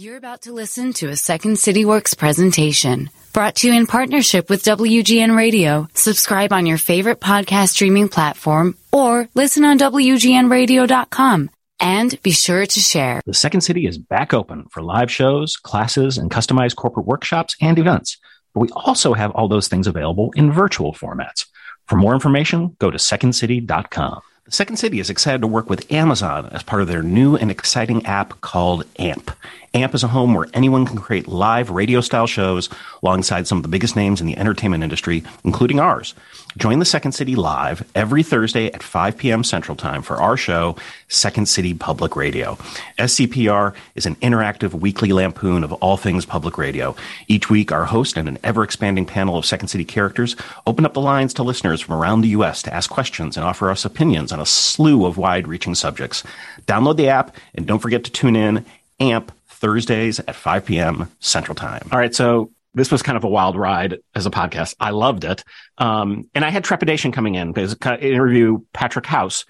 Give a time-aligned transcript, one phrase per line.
[0.00, 4.48] You're about to listen to a Second City Works presentation brought to you in partnership
[4.48, 5.88] with WGN Radio.
[5.92, 11.50] Subscribe on your favorite podcast streaming platform or listen on WGNradio.com.
[11.80, 13.22] And be sure to share.
[13.26, 17.76] The Second City is back open for live shows, classes, and customized corporate workshops and
[17.76, 18.18] events.
[18.54, 21.46] But we also have all those things available in virtual formats.
[21.88, 24.20] For more information, go to secondcity.com.
[24.50, 28.06] Second City is excited to work with Amazon as part of their new and exciting
[28.06, 29.30] app called AMP.
[29.74, 32.70] AMP is a home where anyone can create live radio style shows
[33.02, 36.14] alongside some of the biggest names in the entertainment industry, including ours.
[36.58, 39.44] Join the Second City live every Thursday at 5 p.m.
[39.44, 40.74] Central Time for our show,
[41.06, 42.56] Second City Public Radio.
[42.98, 46.96] SCPR is an interactive weekly lampoon of all things public radio.
[47.28, 50.34] Each week, our host and an ever expanding panel of Second City characters
[50.66, 52.60] open up the lines to listeners from around the U.S.
[52.62, 56.24] to ask questions and offer us opinions on a slew of wide reaching subjects.
[56.66, 58.66] Download the app and don't forget to tune in.
[58.98, 61.08] AMP Thursdays at 5 p.m.
[61.20, 61.86] Central Time.
[61.92, 62.12] All right.
[62.12, 64.74] So this was kind of a wild ride as a podcast.
[64.78, 65.42] I loved it.
[65.78, 69.44] Um, and I had trepidation coming in because I interview Patrick House,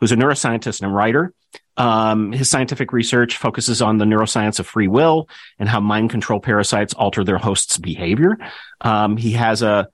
[0.00, 1.32] who's a neuroscientist and writer.
[1.76, 6.40] Um, his scientific research focuses on the neuroscience of free will and how mind control
[6.40, 8.38] parasites alter their host's behavior.
[8.80, 9.88] Um, he has a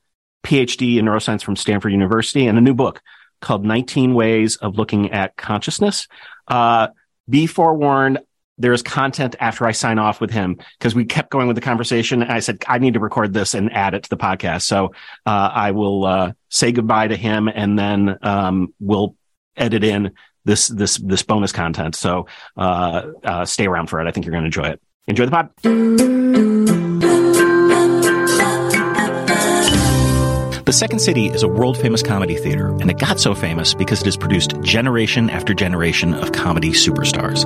[0.44, 3.00] PhD in neuroscience from Stanford University and a new book
[3.40, 6.06] called 19 Ways of Looking at Consciousness.
[6.48, 6.88] Uh,
[7.28, 8.18] be forewarned,
[8.60, 12.22] there's content after I sign off with him because we kept going with the conversation.
[12.22, 14.62] I said, I need to record this and add it to the podcast.
[14.62, 14.92] So
[15.26, 19.16] uh, I will uh, say goodbye to him and then um, we'll
[19.56, 20.12] edit in
[20.44, 21.94] this this this bonus content.
[21.94, 24.06] So uh, uh stay around for it.
[24.06, 24.80] I think you're going to enjoy it.
[25.06, 26.69] Enjoy the pod.
[30.70, 34.02] The Second City is a world famous comedy theater, and it got so famous because
[34.02, 37.44] it has produced generation after generation of comedy superstars.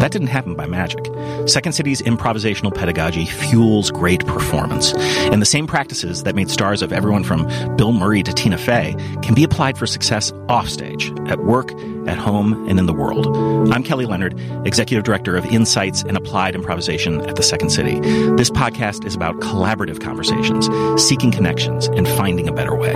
[0.00, 1.06] That didn't happen by magic.
[1.46, 6.92] Second City's improvisational pedagogy fuels great performance, and the same practices that made stars of
[6.92, 11.70] everyone from Bill Murray to Tina Fey can be applied for success offstage, at work,
[12.08, 13.26] at home, and in the world.
[13.72, 18.00] I'm Kelly Leonard, Executive Director of Insights and Applied Improvisation at the Second City.
[18.36, 20.68] This podcast is about collaborative conversations,
[21.02, 22.92] seeking connections, and finding a better way.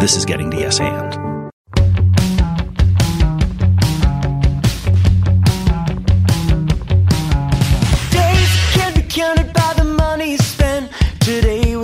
[0.00, 1.26] This is getting to yes and.
[11.20, 11.76] Today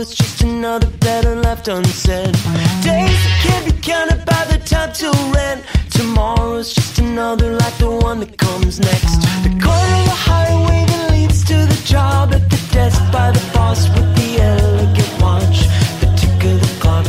[7.12, 9.20] another like the one that comes next.
[9.44, 13.50] The corner of the highway that leads to the job at the desk by the
[13.52, 15.58] boss with the elegant watch.
[16.00, 17.04] The tick of the clock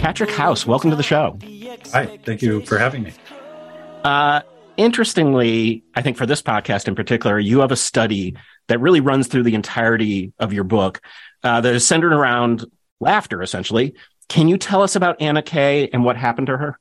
[0.00, 1.38] Patrick House, welcome to the show.
[1.92, 3.12] Hi, thank you for having me.
[4.04, 4.42] Uh,
[4.76, 8.36] interestingly, I think for this podcast in particular, you have a study
[8.68, 11.00] that really runs through the entirety of your book
[11.42, 12.64] uh, that is centered around
[13.00, 13.94] laughter, essentially.
[14.28, 16.78] Can you tell us about Anna Kay and what happened to her?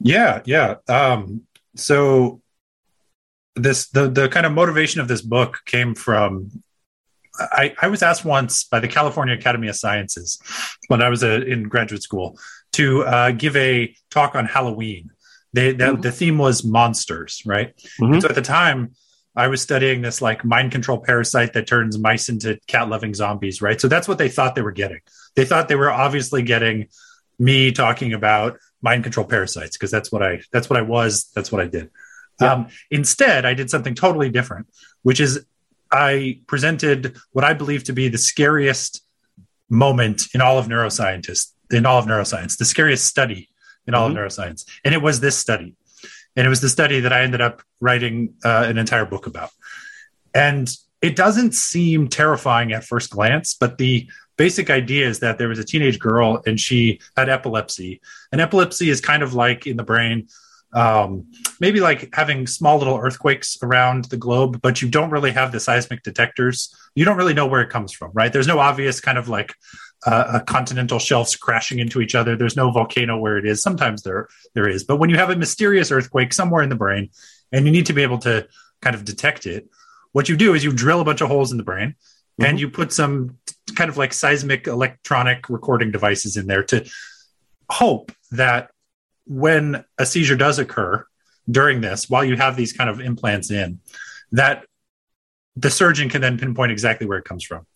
[0.00, 0.76] Yeah, yeah.
[0.88, 1.42] Um,
[1.76, 2.40] so
[3.54, 6.62] this the the kind of motivation of this book came from
[7.38, 10.38] I, I, was asked once by the California Academy of Sciences
[10.88, 12.38] when I was a, uh, in graduate school
[12.72, 15.10] to uh, give a talk on Halloween.
[15.54, 16.00] They, the, mm-hmm.
[16.02, 17.74] the theme was monsters, right?
[18.00, 18.20] Mm-hmm.
[18.20, 18.92] so at the time,
[19.34, 23.62] I was studying this like mind control parasite that turns mice into cat loving zombies,
[23.62, 23.80] right?
[23.80, 25.00] So that's what they thought they were getting.
[25.34, 26.88] They thought they were obviously getting
[27.38, 31.30] me talking about mind control parasites because that's what I that's what I was.
[31.34, 31.90] That's what I did.
[32.40, 32.52] Yeah.
[32.52, 34.66] Um, instead, I did something totally different,
[35.02, 35.44] which is
[35.90, 39.02] I presented what I believe to be the scariest
[39.68, 43.48] moment in all of neuroscientists, in all of neuroscience, the scariest study
[43.86, 44.18] in all mm-hmm.
[44.18, 44.64] of neuroscience.
[44.84, 45.74] And it was this study.
[46.34, 49.50] And it was the study that I ended up writing uh, an entire book about.
[50.34, 54.08] And it doesn't seem terrifying at first glance, but the
[54.46, 58.00] basic idea is that there was a teenage girl and she had epilepsy.
[58.32, 60.26] And epilepsy is kind of like in the brain
[60.74, 61.26] um,
[61.60, 65.60] maybe like having small little earthquakes around the globe, but you don't really have the
[65.60, 66.74] seismic detectors.
[66.94, 68.32] You don't really know where it comes from, right?
[68.32, 69.54] There's no obvious kind of like
[70.06, 72.36] uh, continental shelves crashing into each other.
[72.36, 73.62] There's no volcano where it is.
[73.62, 77.10] Sometimes there there is, but when you have a mysterious earthquake somewhere in the brain,
[77.52, 78.48] and you need to be able to
[78.80, 79.68] kind of detect it,
[80.12, 81.94] what you do is you drill a bunch of holes in the brain.
[82.42, 82.50] Mm-hmm.
[82.50, 83.38] And you put some
[83.76, 86.88] kind of like seismic electronic recording devices in there to
[87.70, 88.70] hope that
[89.26, 91.06] when a seizure does occur
[91.50, 93.78] during this, while you have these kind of implants in,
[94.32, 94.66] that
[95.54, 97.66] the surgeon can then pinpoint exactly where it comes from.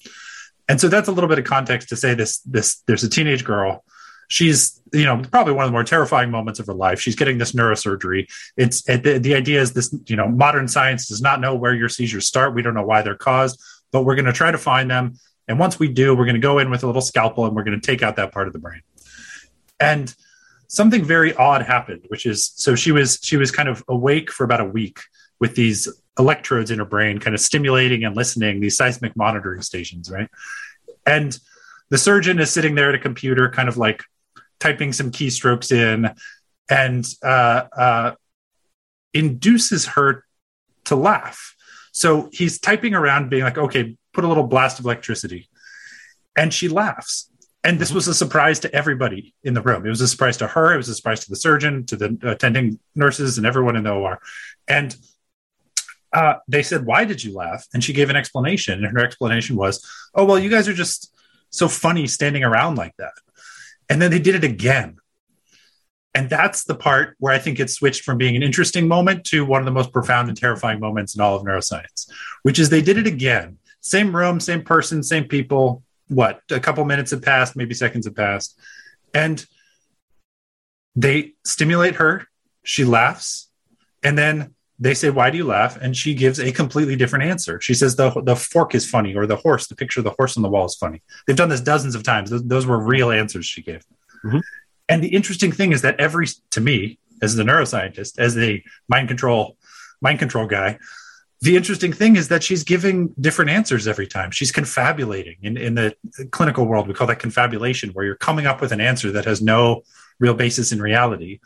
[0.69, 3.45] And so that's a little bit of context to say this this there's a teenage
[3.45, 3.85] girl.
[4.29, 7.01] She's you know probably one of the more terrifying moments of her life.
[7.01, 8.27] She's getting this neurosurgery.
[8.57, 11.89] It's the, the idea is this you know modern science does not know where your
[11.89, 12.55] seizures start.
[12.55, 13.63] We don't know why they're caused
[13.93, 15.15] but we're going to try to find them.
[15.49, 17.65] And once we do we're going to go in with a little scalpel and we're
[17.65, 18.83] going to take out that part of the brain.
[19.79, 20.15] And
[20.69, 24.43] something very odd happened which is so she was she was kind of awake for
[24.43, 24.99] about a week
[25.39, 25.89] with these
[26.19, 30.29] electrodes in her brain kind of stimulating and listening these seismic monitoring stations right?
[31.07, 31.39] And
[31.89, 34.03] the surgeon is sitting there at a computer kind of like
[34.59, 36.11] typing some keystrokes in
[36.69, 38.15] and uh, uh,
[39.15, 40.25] induces her
[40.85, 41.55] to laugh.
[41.97, 45.49] So he's typing around, being like, okay, put a little blast of electricity.
[46.37, 47.31] And she laughs.
[47.65, 47.95] And this mm-hmm.
[47.95, 49.87] was a surprise to everybody in the room.
[49.87, 50.75] It was a surprise to her.
[50.75, 53.95] It was a surprise to the surgeon, to the attending nurses, and everyone in the
[53.95, 54.21] OR.
[54.69, 54.95] And
[56.13, 57.67] uh, they said, Why did you laugh?
[57.73, 58.85] And she gave an explanation.
[58.85, 59.83] And her explanation was,
[60.15, 61.11] Oh, well, you guys are just
[61.49, 63.15] so funny standing around like that.
[63.89, 64.99] And then they did it again.
[66.17, 69.45] And that's the part where I think it switched from being an interesting moment to
[69.45, 72.11] one of the most profound and terrifying moments in all of neuroscience,
[72.43, 73.59] which is they did it again.
[73.83, 75.83] Same room, same person, same people.
[76.09, 76.41] What?
[76.51, 78.59] A couple minutes had passed, maybe seconds had passed.
[79.13, 79.45] And
[80.95, 82.27] they stimulate her.
[82.63, 83.51] She laughs.
[84.03, 85.77] And then they say, Why do you laugh?
[85.77, 87.61] And she gives a completely different answer.
[87.61, 90.39] She says, The, the fork is funny, or the horse, the picture of the horse
[90.39, 91.03] on the wall is funny.
[91.27, 92.31] They've done this dozens of times.
[92.31, 93.85] Those, those were real answers she gave.
[94.25, 94.39] Mm-hmm.
[94.89, 99.09] And the interesting thing is that every, to me, as the neuroscientist, as the mind
[99.09, 99.57] control,
[100.01, 100.79] mind control guy,
[101.41, 104.31] the interesting thing is that she's giving different answers every time.
[104.31, 105.37] She's confabulating.
[105.43, 105.95] In, in the
[106.31, 109.43] clinical world, we call that confabulation, where you're coming up with an answer that has
[109.43, 109.83] no
[110.19, 111.41] real basis in reality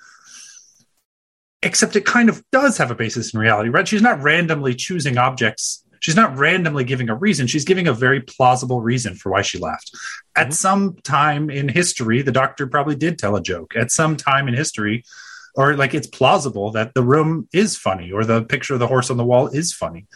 [1.62, 3.86] except it kind of does have a basis in reality, right?
[3.86, 5.84] She's not randomly choosing objects.
[6.00, 7.46] She's not randomly giving a reason.
[7.46, 9.92] She's giving a very plausible reason for why she left.
[9.92, 10.42] Mm-hmm.
[10.42, 13.76] At some time in history, the doctor probably did tell a joke.
[13.76, 15.04] At some time in history,
[15.54, 19.10] or like it's plausible that the room is funny or the picture of the horse
[19.10, 20.06] on the wall is funny.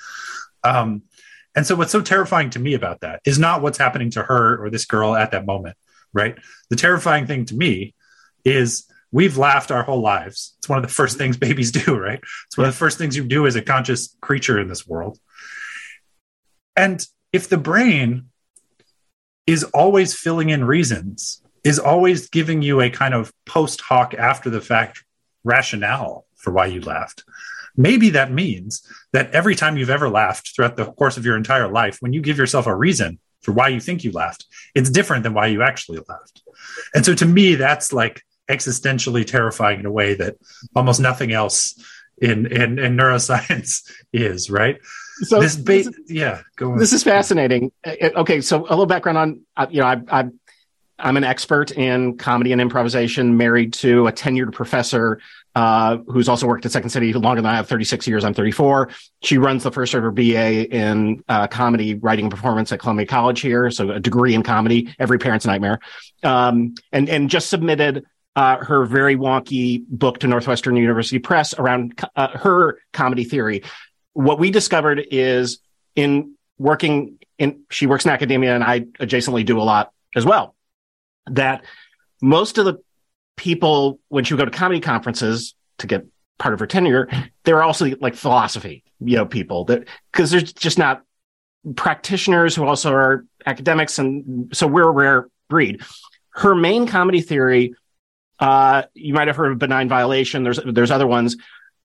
[0.62, 1.02] Um,
[1.54, 4.62] and so, what's so terrifying to me about that is not what's happening to her
[4.62, 5.76] or this girl at that moment,
[6.12, 6.36] right?
[6.70, 7.94] The terrifying thing to me
[8.44, 10.54] is we've laughed our whole lives.
[10.58, 12.20] It's one of the first things babies do, right?
[12.46, 15.18] It's one of the first things you do as a conscious creature in this world.
[16.76, 18.30] And if the brain
[19.46, 24.50] is always filling in reasons, is always giving you a kind of post hoc, after
[24.50, 25.04] the fact
[25.44, 27.24] rationale for why you laughed,
[27.76, 31.68] maybe that means that every time you've ever laughed throughout the course of your entire
[31.68, 35.22] life, when you give yourself a reason for why you think you laughed, it's different
[35.22, 36.42] than why you actually laughed.
[36.94, 40.36] And so to me, that's like existentially terrifying in a way that
[40.74, 41.74] almost nothing else
[42.18, 44.78] in in, in neuroscience is right
[45.22, 46.78] so this, ba- this is, yeah go on.
[46.78, 50.28] this is fascinating uh, okay so a little background on uh, you know I, I
[50.98, 55.20] i'm an expert in comedy and improvisation married to a tenured professor
[55.54, 58.24] uh, who's also worked at Second City longer than I have, 36 years.
[58.24, 58.90] I'm 34.
[59.22, 63.40] She runs the first ever BA in uh, comedy, writing, and performance at Columbia College
[63.40, 63.70] here.
[63.70, 65.78] So a degree in comedy, every parent's nightmare.
[66.24, 68.04] Um, and, and just submitted
[68.36, 73.62] uh, her very wonky book to Northwestern University Press around uh, her comedy theory.
[74.12, 75.58] What we discovered is
[75.94, 80.54] in working in, she works in academia and I adjacently do a lot as well,
[81.26, 81.64] that
[82.22, 82.76] most of the
[83.36, 86.06] people, when she would go to comedy conferences to get
[86.38, 87.08] part of her tenure,
[87.44, 91.02] they're also like philosophy, you know, people that, cause there's just not
[91.76, 93.98] practitioners who also are academics.
[93.98, 95.82] And so we're a rare breed.
[96.30, 97.74] Her main comedy theory
[98.38, 100.42] uh, you might have heard of benign violation.
[100.42, 101.36] There's there's other ones,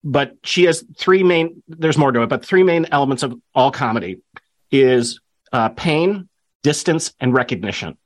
[0.03, 1.63] but she has three main.
[1.67, 4.21] There's more to it, but three main elements of all comedy
[4.71, 5.19] is
[5.51, 6.27] uh, pain,
[6.63, 7.97] distance, and recognition.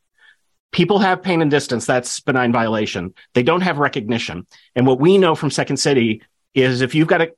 [0.72, 1.86] People have pain and distance.
[1.86, 3.14] That's benign violation.
[3.34, 4.48] They don't have recognition.
[4.76, 6.22] And what we know from Second City
[6.54, 7.32] is if you've got a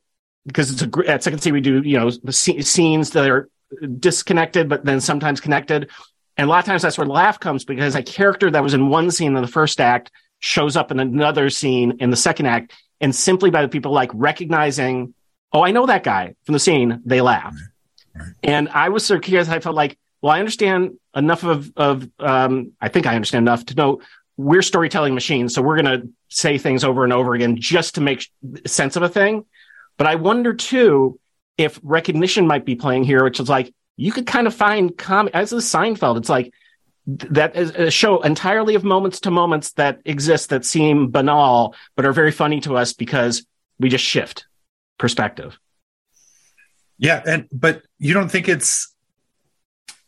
[0.47, 3.49] because it's a at Second City we do you know scenes that are
[3.99, 5.89] disconnected but then sometimes connected.
[6.37, 8.73] And a lot of times that's where the laugh comes because a character that was
[8.73, 12.45] in one scene in the first act shows up in another scene in the second
[12.45, 12.73] act.
[13.01, 15.13] And simply by the people like recognizing,
[15.51, 17.53] oh, I know that guy from the scene, they laugh.
[17.53, 17.61] Right.
[18.17, 18.33] Right.
[18.43, 19.49] And I was so curious.
[19.49, 23.65] I felt like, well, I understand enough of, of um, I think I understand enough
[23.67, 24.01] to know
[24.37, 25.53] we're storytelling machines.
[25.53, 28.29] So we're going to say things over and over again just to make
[28.65, 29.45] sense of a thing.
[29.97, 31.19] But I wonder too
[31.57, 35.29] if recognition might be playing here, which is like you could kind of find com
[35.33, 36.17] as a Seinfeld.
[36.17, 36.53] It's like
[37.07, 42.05] that is a show entirely of moments to moments that exist that seem banal but
[42.05, 43.45] are very funny to us because
[43.79, 44.47] we just shift
[44.97, 45.59] perspective.
[46.97, 48.93] Yeah and but you don't think it's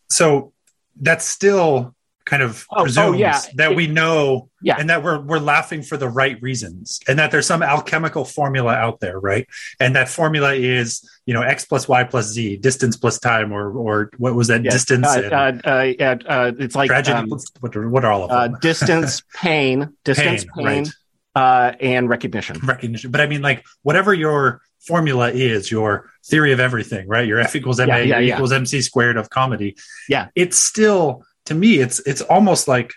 [0.09, 0.53] so
[0.99, 1.95] that's still
[2.27, 3.39] kind of Oh, oh, presumes yeah.
[3.55, 4.75] that we know Yeah.
[4.79, 8.73] and that we're we're laughing for the right reasons and that there's some alchemical formula
[8.85, 9.45] out there right
[9.79, 10.87] and that formula is
[11.25, 14.61] you know x plus y plus z distance plus time or or what was that
[14.63, 15.69] distance Uh, and uh,
[16.03, 18.57] uh, uh, it's like tragedy um, plus- what, are, what are all of uh, them
[18.61, 20.89] distance, pain, distance, Pain, pain, right.
[21.35, 22.55] uh, and recognition.
[22.75, 27.39] recognition but i mean like whatever your formula is your theory of everything right your
[27.39, 28.19] f equals ma yeah.
[28.19, 29.75] equals mc squared of comedy
[30.09, 30.27] Yeah.
[30.35, 32.93] it's still to me it's it's almost like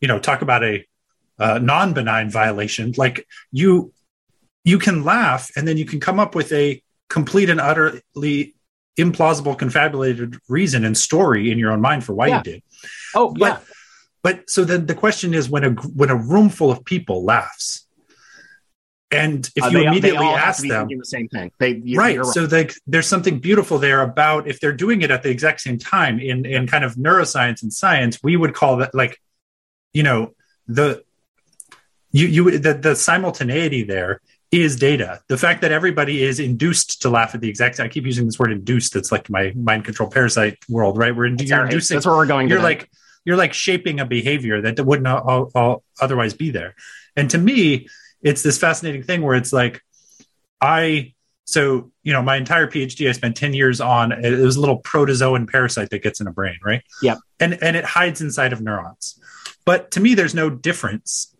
[0.00, 0.84] you know talk about a
[1.38, 3.92] uh, non-benign violation like you
[4.64, 8.54] you can laugh and then you can come up with a complete and utterly
[8.98, 12.38] implausible confabulated reason and story in your own mind for why Yeah.
[12.38, 12.62] you did
[13.14, 13.74] Oh, but yeah.
[14.22, 17.86] but so then the question is when a when a room full of people laughs
[19.10, 21.50] and if Uh, you they- they immediately Oh, ask them the same thing.
[21.58, 25.22] They, you, right so like there's something beautiful there about if they're doing it at
[25.22, 28.94] the exact same time in in kind of neuroscience and science we would call that
[28.94, 29.18] like
[29.94, 30.34] you know
[30.66, 31.02] the
[32.12, 37.08] you you the, the simultaneity there is data the fact that everybody is induced to
[37.10, 40.08] laugh at the exact i keep using this word induced it's like my mind control
[40.10, 41.72] parasite world right we're in, That's you're right.
[41.72, 42.48] inducing That's where we're going.
[42.48, 42.90] you're like
[43.24, 46.74] you're like shaping a behavior that wouldn't all, all otherwise be there
[47.16, 47.88] and to me
[48.22, 49.80] it's this fascinating thing where it's like
[50.60, 51.12] i
[51.44, 54.82] so you know my entire phd i spent 10 years on it was a little
[54.82, 57.18] protozoan parasite that gets in a brain right Yep.
[57.40, 59.18] and and it hides inside of neurons
[59.64, 61.34] but to me there's no difference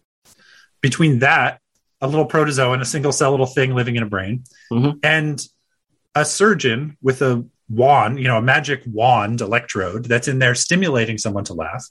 [0.80, 1.60] between that
[2.00, 4.98] a little protozoan a single cell little thing living in a brain Mhm.
[5.02, 5.44] and
[6.14, 11.16] a surgeon with a wand, you know, a magic wand electrode that's in there stimulating
[11.18, 11.84] someone to laugh,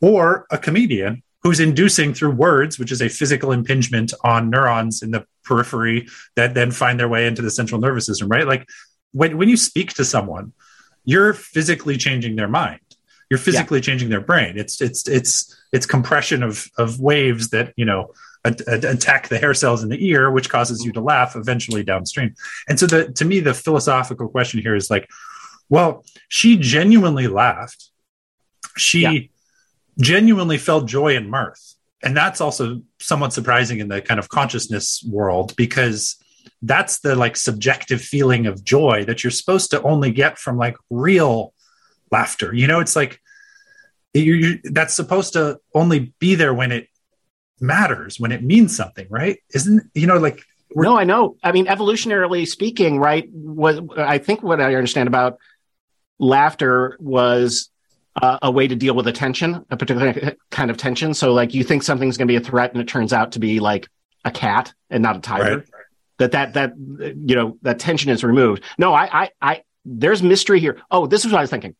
[0.00, 5.10] or a comedian who's inducing through words, which is a physical impingement on neurons in
[5.10, 6.06] the periphery
[6.36, 8.46] that then find their way into the central nervous system, right?
[8.46, 8.68] Like
[9.12, 10.52] when, when you speak to someone,
[11.04, 12.80] you're physically changing their mind.
[13.30, 14.58] You're physically changing their brain.
[14.58, 18.12] It's it's it's it's compression of of waves that you know
[18.44, 22.34] attack the hair cells in the ear, which causes you to laugh eventually downstream.
[22.68, 25.08] And so, the to me, the philosophical question here is like,
[25.68, 27.90] well, she genuinely laughed.
[28.76, 29.20] She Yeah.
[30.00, 35.04] Genuinely felt joy and mirth, and that's also somewhat surprising in the kind of consciousness
[35.08, 36.16] world because
[36.62, 40.76] that's the like subjective feeling of joy that you're supposed to only get from like
[40.90, 41.54] real
[42.10, 42.54] laughter.
[42.54, 43.20] You know, it's like
[44.14, 46.88] you you that's supposed to only be there when it
[47.60, 49.38] matters, when it means something, right?
[49.54, 50.42] Isn't you know like
[50.74, 51.36] no, I know.
[51.42, 53.28] I mean, evolutionarily speaking, right?
[53.32, 55.38] What I think what I understand about
[56.18, 57.70] laughter was
[58.22, 61.14] uh, a way to deal with a tension, a particular kind of tension.
[61.14, 63.38] So, like, you think something's going to be a threat, and it turns out to
[63.38, 63.88] be like
[64.24, 65.56] a cat and not a tiger.
[65.56, 65.66] Right.
[66.18, 68.62] That that that you know that tension is removed.
[68.76, 70.80] No, I I I there's mystery here.
[70.90, 71.74] Oh, this is what I was thinking.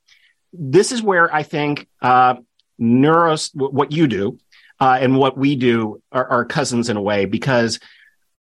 [0.52, 2.36] This is where I think uh,
[2.80, 4.38] neuros what you do
[4.80, 7.78] uh, and what we do are, are cousins in a way because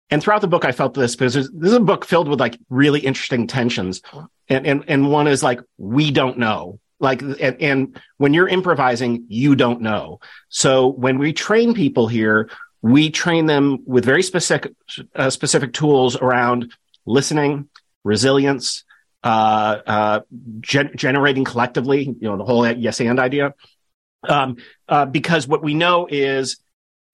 [0.09, 2.57] and throughout the book i felt this because this is a book filled with like
[2.69, 4.01] really interesting tensions
[4.47, 9.25] and and, and one is like we don't know like and, and when you're improvising
[9.27, 10.19] you don't know.
[10.49, 12.49] So when we train people here
[12.81, 14.73] we train them with very specific
[15.15, 16.73] uh, specific tools around
[17.05, 17.69] listening
[18.03, 18.83] resilience
[19.23, 20.19] uh, uh,
[20.59, 23.53] gen- generating collectively you know the whole yes and idea.
[24.27, 26.57] Um, uh, because what we know is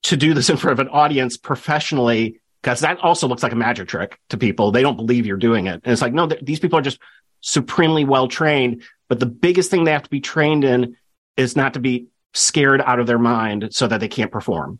[0.03, 3.57] to do this in front of an audience professionally because that also looks like a
[3.57, 4.71] magic trick to people.
[4.71, 5.81] They don't believe you're doing it.
[5.83, 6.99] And it's like no th- these people are just
[7.41, 10.95] supremely well trained but the biggest thing they have to be trained in
[11.35, 14.79] is not to be scared out of their mind so that they can't perform.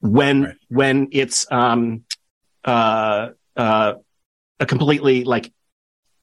[0.00, 0.54] When Right.
[0.68, 2.04] when it's um
[2.64, 3.94] uh uh
[4.60, 5.52] a completely like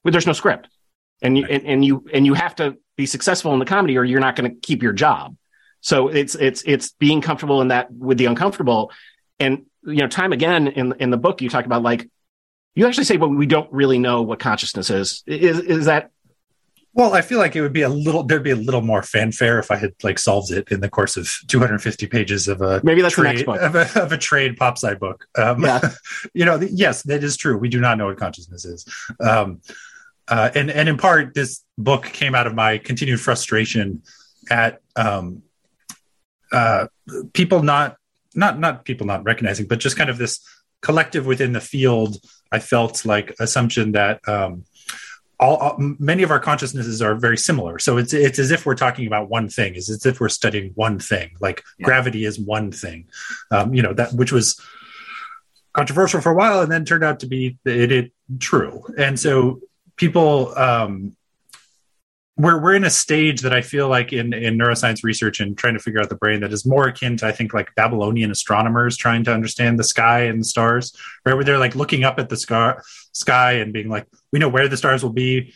[0.04, 0.68] well, there's no script.
[1.22, 1.52] And you Right.
[1.54, 4.36] and, and you and you have to be successful in the comedy or you're not
[4.36, 5.36] going to keep your job.
[5.80, 8.92] So it's it's it's being comfortable in that with the uncomfortable.
[9.38, 12.08] And you know time again in in the book you talk about like
[12.74, 15.22] you actually say well we don't really know what consciousness is.
[15.26, 16.10] Is is that
[16.94, 19.58] Well, I feel like it would be a little there'd be a little more fanfare
[19.58, 23.02] if I had like solved it in the course of 250 pages of a maybe
[23.02, 25.26] that's the trade next book of a, of a trade pop side book.
[25.36, 25.80] Um, Yeah.
[26.34, 27.58] you know, yes, that is true.
[27.58, 28.86] We do not know what consciousness is.
[29.20, 29.60] Um,
[30.28, 34.02] uh, and and in part, this book came out of my continued frustration
[34.48, 35.42] at um,
[36.52, 36.86] uh,
[37.32, 37.96] people not
[38.34, 40.40] not not people not recognizing, but just kind of this
[40.80, 42.18] collective within the field.
[42.52, 44.64] I felt like assumption that um,
[45.40, 47.78] all, all many of our consciousnesses are very similar.
[47.78, 49.74] So it's it's as if we're talking about one thing.
[49.74, 51.30] It's as if we're studying one thing.
[51.40, 51.86] Like Yeah.
[51.86, 53.08] gravity is one thing.
[53.50, 54.60] Um, you know that which was
[55.72, 58.84] controversial for a while, and then turned out to be it, it true.
[58.96, 59.60] And so
[59.96, 61.16] people um,
[62.36, 65.74] we're we're in a stage that I feel like in in neuroscience research and trying
[65.74, 68.96] to figure out the brain that is more akin to I think like Babylonian astronomers
[68.96, 70.92] trying to understand the sky and the stars,
[71.24, 71.34] right?
[71.34, 72.74] Where they're like looking up at the sky
[73.12, 75.54] sky and being like, we know where the stars will be,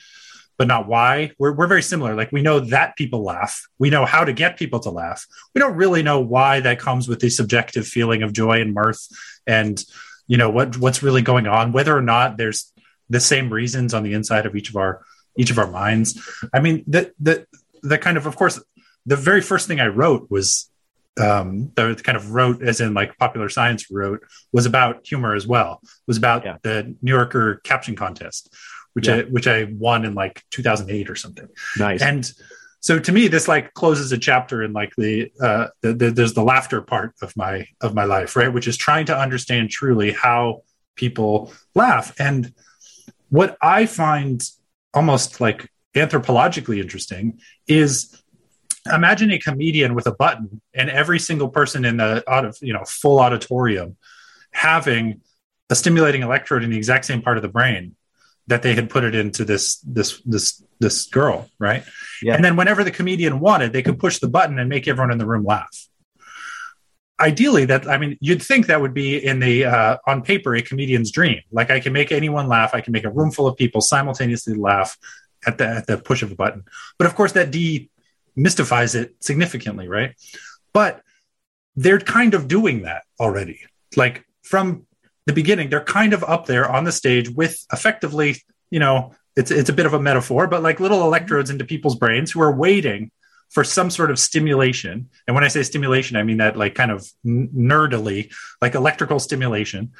[0.56, 1.32] but not why.
[1.36, 2.14] We're we're very similar.
[2.14, 3.66] Like we know that people laugh.
[3.80, 5.26] We know how to get people to laugh.
[5.54, 9.04] We don't really know why that comes with the subjective feeling of joy and mirth
[9.48, 9.82] and
[10.28, 12.72] you know what what's really going on, whether or not there's
[13.10, 15.02] the same reasons on the inside of each of our
[15.38, 16.20] each of our minds.
[16.52, 17.46] I mean, the the
[17.82, 18.60] the kind of of course
[19.06, 20.70] the very first thing I wrote was
[21.18, 24.20] um, the kind of wrote as in like popular science wrote
[24.52, 25.80] was about humor as well.
[26.06, 26.58] Was about yeah.
[26.62, 28.54] the New Yorker caption contest,
[28.92, 29.16] which yeah.
[29.16, 31.48] I which I won in like 2008 or something.
[31.78, 32.02] Nice.
[32.02, 32.30] And
[32.80, 36.34] so to me, this like closes a chapter in like the, uh, the, the there's
[36.34, 38.52] the laughter part of my of my life, right?
[38.52, 40.62] Which is trying to understand truly how
[40.94, 42.14] people laugh.
[42.20, 42.52] And
[43.30, 44.42] what I find
[44.94, 48.22] almost like anthropologically interesting is
[48.92, 52.72] imagine a comedian with a button and every single person in the out of you
[52.72, 53.96] know full auditorium
[54.52, 55.20] having
[55.70, 57.94] a stimulating electrode in the exact same part of the brain
[58.46, 61.84] that they had put it into this this this this girl right
[62.22, 62.34] yeah.
[62.34, 65.18] and then whenever the comedian wanted they could push the button and make everyone in
[65.18, 65.88] the room laugh
[67.20, 70.62] ideally that i mean you'd think that would be in the uh, on paper a
[70.62, 71.40] comedian's dream.
[71.50, 72.74] Like i can make anyone laugh.
[72.74, 74.96] I can make a room full of people simultaneously laugh
[75.46, 76.64] at the at the push of a button.
[76.98, 80.14] But of course that demystifies it significantly right?
[80.72, 81.02] But
[81.76, 83.60] they're kind of doing that already.
[83.96, 84.86] Like from
[85.26, 89.50] the beginning they're kind of up there on the stage with effectively you know it's
[89.50, 92.54] it's a bit of a metaphor but like little electrodes into people's brains who are
[92.54, 93.10] waiting
[93.50, 95.08] for some sort of stimulation.
[95.26, 99.92] And when I say stimulation, I mean that like kind of nerdily, like electrical stimulation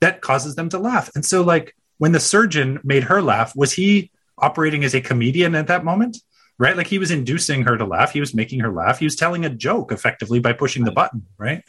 [0.00, 1.10] that causes them to laugh.
[1.14, 5.54] And so, like, when the surgeon made her laugh, was he operating as a comedian
[5.54, 6.18] at that moment?
[6.58, 6.76] Right?
[6.76, 8.12] Like, he was inducing her to laugh.
[8.12, 8.98] He was making her laugh.
[8.98, 11.26] He was telling a joke effectively by pushing the button.
[11.38, 11.62] Right.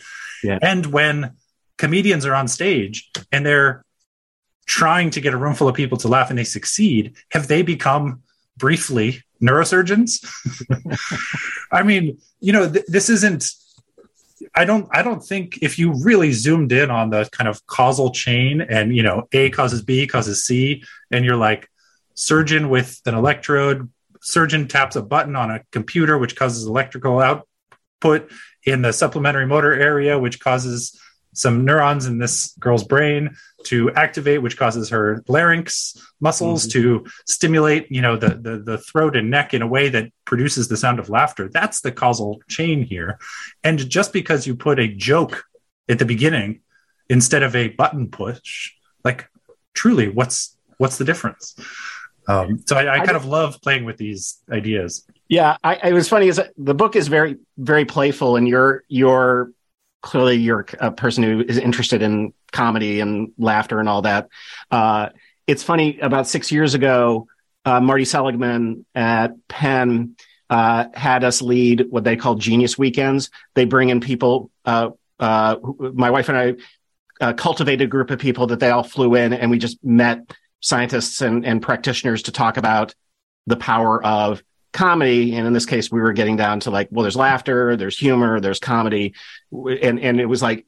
[0.44, 0.60] Yeah.
[0.62, 1.34] And when
[1.78, 3.86] comedians are on stage and they're
[4.66, 7.62] trying to get a room full of people to laugh and they succeed, have they
[7.62, 8.24] become
[8.58, 10.26] briefly neurosurgeons.
[11.72, 13.46] I mean, you know, th- this isn't.
[14.56, 14.88] I don't.
[14.92, 18.96] I don't think if you really zoomed in on the kind of causal chain, and
[18.96, 21.70] you know, A causes B causes C, and you're like,
[22.14, 23.90] surgeon with an electrode,
[24.22, 28.32] surgeon taps a button on a computer, which causes electrical output
[28.64, 31.00] in the supplementary motor area, which causes
[31.38, 37.04] some neurons in this girl's brain to activate, which causes her larynx muscles mm-hmm.
[37.04, 40.68] to stimulate, you know, the, the the throat and neck in a way that produces
[40.68, 41.48] the sound of laughter.
[41.48, 43.20] That's the causal chain here.
[43.64, 45.44] And just because you put a joke
[45.88, 46.62] at the beginning
[47.08, 48.74] instead of a button push,
[49.04, 49.30] like
[49.74, 51.56] truly, what's what's the difference?
[52.28, 55.06] Um, so I, I kind I, of love playing with these ideas.
[55.30, 56.28] Yeah, I, it was funny.
[56.28, 59.52] Is the book is very very playful, and your your
[60.02, 64.30] clearly you're a person who is interested in comedy and laughter and all that.
[64.72, 65.10] Uh,
[65.48, 66.00] it's funny.
[66.00, 67.28] About six years ago,
[67.66, 70.16] uh, Marty Seligman at Penn
[70.50, 73.30] uh, had us lead what they call Genius Weekends.
[73.54, 74.50] They bring in people.
[74.66, 76.56] Uh, uh, my wife and I
[77.20, 80.20] uh, cultivated a group of people that they all flew in, and we just met
[80.60, 82.94] scientists and, and practitioners to talk about
[83.46, 87.04] the power of comedy and in this case we were getting down to like well
[87.04, 89.14] there's laughter there's humor there's comedy.
[89.52, 90.66] And and it was like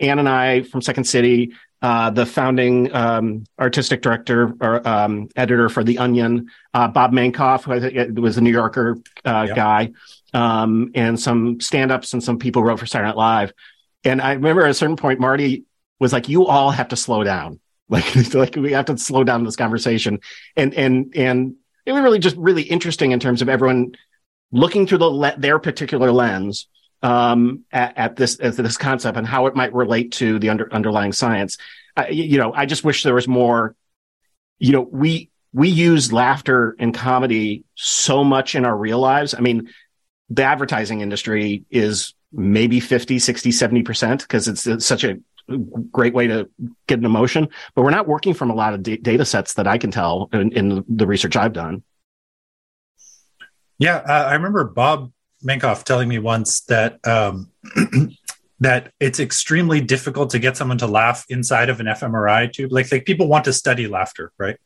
[0.00, 5.68] anne and i from second city uh, the founding um, artistic director or um, editor
[5.68, 9.56] for the onion uh, bob mankoff who was a new yorker uh, yep.
[9.56, 9.92] guy
[10.34, 13.52] um, and some stand-ups and some people wrote for saturday night live.
[14.04, 15.64] And i remember at a certain point marty
[15.98, 17.60] was like you all have to slow down.
[17.88, 20.18] Like, like we have to slow down this conversation.
[20.56, 21.54] And and and
[21.86, 23.92] it was really just really interesting in terms of everyone
[24.52, 26.68] looking through the le- their particular lens
[27.02, 30.72] um, at, at, this at this concept and how it might relate to the under,
[30.72, 31.58] underlying science.
[31.96, 33.74] Uh, you know, I just wish there was more.
[34.58, 39.34] You know, we we use laughter and comedy so much in our real lives.
[39.34, 39.70] I mean,
[40.28, 45.18] the advertising industry is maybe 50, 60, 70% because it's, it's such a
[45.92, 46.48] great way to
[46.86, 49.66] get an emotion, but we're not working from a lot of d- data sets that
[49.66, 51.82] I can tell in, in, the research I've done.
[53.78, 55.12] Yeah, uh, I remember Bob
[55.46, 57.50] Mankoff telling me once that um,
[58.60, 62.72] that it's extremely difficult to get someone to laugh inside of an fMRI tube.
[62.72, 64.56] Like, like people want to study laughter, right?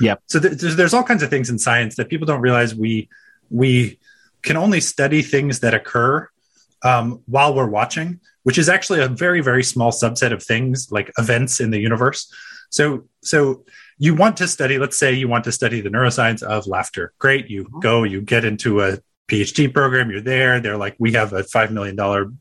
[0.00, 0.14] Yeah.
[0.26, 3.08] So th- there's, there's all kinds of things in science that people don't realize we
[3.50, 3.98] we
[4.42, 6.28] can only study things that occur
[6.82, 11.10] um, while we're watching, which is actually a very very small subset of things like
[11.18, 12.32] events in the universe.
[12.70, 13.64] So so
[13.98, 17.12] you want to study, let's say you want to study the neuroscience of laughter.
[17.18, 17.48] Great.
[17.48, 17.82] You Mhm.
[17.82, 20.60] go, you get into a PhD program, you're there.
[20.60, 21.96] They're like, we have a $5 million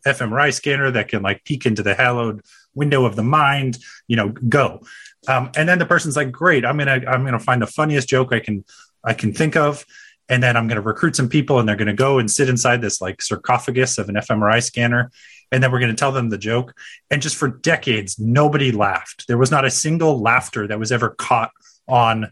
[0.06, 2.42] fMRI scanner that can like peek into the hallowed
[2.74, 4.82] window of the mind, you know, go.
[5.28, 8.10] Um, and then the person's like, great, I'm going to, I'm to find the funniest
[8.10, 8.66] joke I can,
[9.04, 9.86] I can think of.
[10.28, 12.50] And then I'm going to recruit some people and they're going to go and sit
[12.50, 15.12] inside this like sarcophagus of an fMRI scanner.
[15.54, 16.74] And then we're going to tell them the joke.
[17.12, 19.28] And just for decades, nobody laughed.
[19.28, 21.52] There was not a single laughter that was ever caught
[21.88, 22.32] on,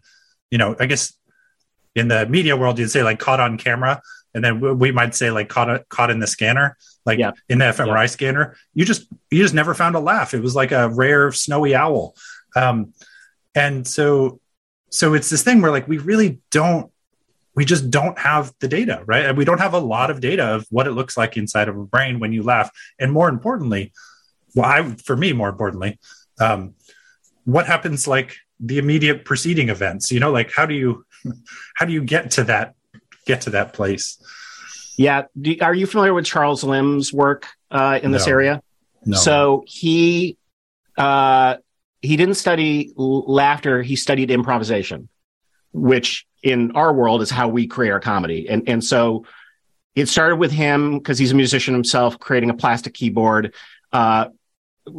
[0.50, 1.14] you know, I guess
[1.96, 4.02] in the media world, you'd say like caught on camera.
[4.34, 7.32] And then we- might say like caught, caught in the scanner, like Yeah.
[7.48, 8.56] in the fMRI scanner.
[8.74, 10.34] You just, you just never found a laugh.
[10.34, 12.16] It was like a rare snowy owl.
[12.56, 12.94] Um,
[13.54, 14.40] and so,
[14.90, 16.91] so it's this thing where like we really don't
[17.56, 19.26] we just don't have the data, right?
[19.26, 21.78] And we don't have a lot of data of what it looks like inside of
[21.78, 22.72] a brain when you laugh.
[23.00, 23.92] And more importantly,
[24.56, 26.00] well, I, for me, more importantly,
[26.40, 26.76] um,
[27.46, 30.12] what happens like the immediate preceding events?
[30.12, 31.06] You know, like how do you
[31.76, 32.76] how do you get to that
[33.26, 34.22] get to that place?
[34.98, 35.24] Yeah.
[35.40, 38.62] Do, are you familiar with Charles Limb's work uh, in this area?
[39.06, 39.18] No.
[39.18, 40.38] So he
[40.98, 41.58] uh,
[42.02, 45.10] he didn't study l- laughter; he studied improvisation,
[45.74, 48.50] which in our world is how we create our comedy.
[48.50, 49.26] And and so
[49.96, 53.54] it started with him because he's a musician himself, creating a plastic keyboard.
[53.92, 54.28] Uh,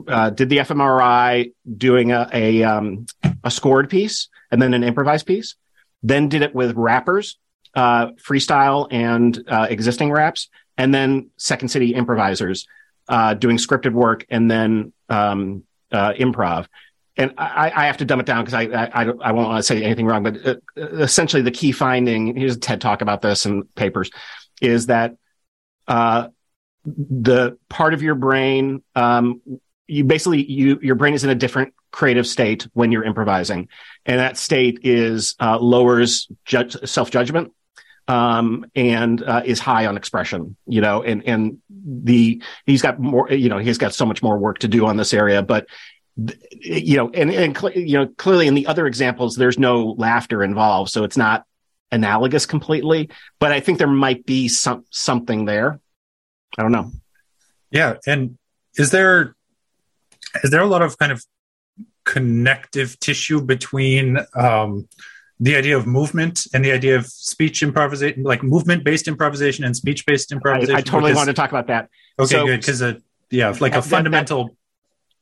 [0.07, 3.07] uh, did the fMRI, doing a a, um,
[3.43, 5.57] a scored piece and then an improvised piece.
[6.03, 7.39] Then did it with rappers,
[7.75, 12.67] uh, freestyle and uh, existing raps, and then Second City improvisers
[13.09, 16.67] uh, doing scripted work and then um, uh, improv.
[17.17, 19.63] And I, I have to dumb it down because I, I, I, won't want to
[19.63, 23.45] say anything wrong, but uh, essentially the key finding here's a TED talk about this
[23.45, 24.11] and papers
[24.63, 25.17] is that
[25.87, 26.29] uh,
[26.85, 29.43] the part of your brain, um,
[29.87, 33.69] you basically you your brain is in a different creative state when you're improvising,
[34.07, 37.53] and that state is uh, lowers self judgment
[38.09, 40.57] um, and uh, is high on expression.
[40.67, 43.31] You know, and and the he's got more.
[43.31, 45.67] You know, he's got so much more work to do on this area, but
[46.61, 50.43] you know, and and cl- you know, clearly in the other examples, there's no laughter
[50.43, 51.45] involved, so it's not
[51.91, 53.09] analogous completely.
[53.41, 55.81] But I think there might be some something there.
[56.59, 56.91] I don't know.
[57.71, 58.37] Yeah, and
[58.77, 59.35] is there
[60.45, 61.25] is there a lot of kind of
[62.05, 64.89] connective tissue between um,
[65.41, 69.75] the idea of movement and the idea of speech improvisation, like movement based improvisation and
[69.77, 70.77] speech based improvisation?
[70.77, 71.89] I totally Because- want to talk about that.
[72.19, 72.95] Okay, so- good because uh,
[73.31, 74.57] yeah, like a that- fundamental Fundamental.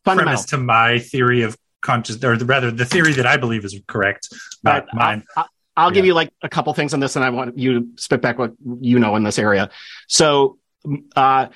[0.04, 4.28] Premise to my theory of conscious, or rather, the theory that I believe is correct,
[4.62, 5.24] not But mine.
[5.36, 7.86] I'll, I'll give you like a couple things on this, and I want you to
[7.96, 9.70] spit back what you know in this area.
[10.08, 10.58] So,
[11.16, 11.48] uh,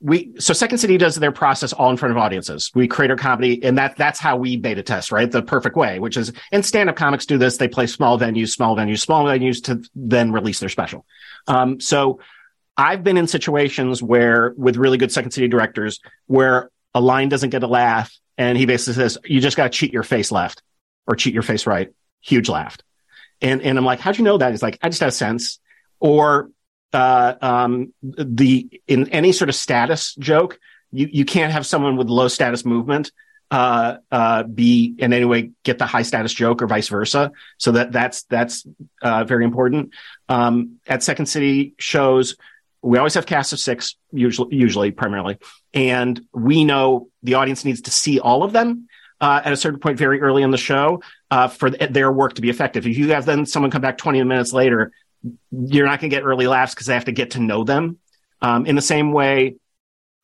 [0.00, 2.70] we so Second City does their process all in front of audiences.
[2.74, 5.30] We create our comedy, and that that's how we beta test, right?
[5.30, 7.56] The perfect way, which is and stand up comics do this.
[7.56, 11.04] They play small venues, small venues, small venues to then release their special.
[11.46, 12.20] Um, so.
[12.78, 17.50] I've been in situations where, with really good Second City directors, where a line doesn't
[17.50, 20.62] get a laugh, and he basically says, "You just got to cheat your face left
[21.06, 22.78] or cheat your face right." Huge laugh.
[23.40, 24.50] And and I'm like, how'd you know that?
[24.50, 25.60] He's like, I just had a sense.
[26.00, 26.50] Or
[26.92, 30.58] uh, um, the in any sort of status joke,
[30.90, 33.12] you you can't have someone with low status movement
[33.50, 37.32] uh, uh, be in any way get the high status joke or vice versa.
[37.58, 38.66] So that that's that's
[39.02, 39.92] uh, very important.
[40.28, 42.36] Um, at Second City shows,
[42.82, 45.38] we always have casts of six, usually usually primarily,
[45.74, 48.88] and we know the audience needs to see all of them.
[49.18, 52.34] Uh, at a certain point, very early in the show, uh, for th- their work
[52.34, 52.86] to be effective.
[52.86, 54.92] If you have then someone come back 20 minutes later,
[55.50, 57.98] you're not going to get early laughs because they have to get to know them.
[58.42, 59.56] Um, in the same way,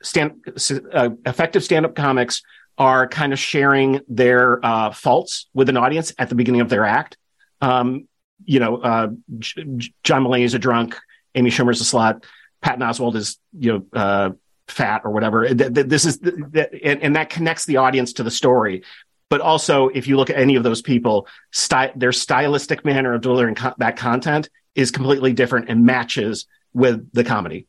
[0.03, 0.45] stand,
[0.93, 2.43] uh, effective stand-up comics
[2.79, 6.85] are kind of sharing their uh, faults with an audience at the beginning of their
[6.85, 7.17] act.
[7.61, 8.09] Um,
[8.45, 10.99] you know, uh, J- J- John Mulaney is a drunk,
[11.35, 12.25] Amy Schumer's a slut,
[12.63, 14.31] Patton Oswalt is you know uh,
[14.69, 15.47] fat or whatever.
[15.47, 18.83] Th- th- This is and that connects the audience to the story.
[19.29, 23.23] But also, if you look at any of those people, sty- their stylistic manner of
[23.23, 27.67] delivering co- that content is completely different and matches with the comedy.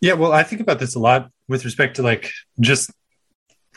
[0.00, 2.30] Yeah, well, I think about this a lot with respect to like
[2.60, 2.90] just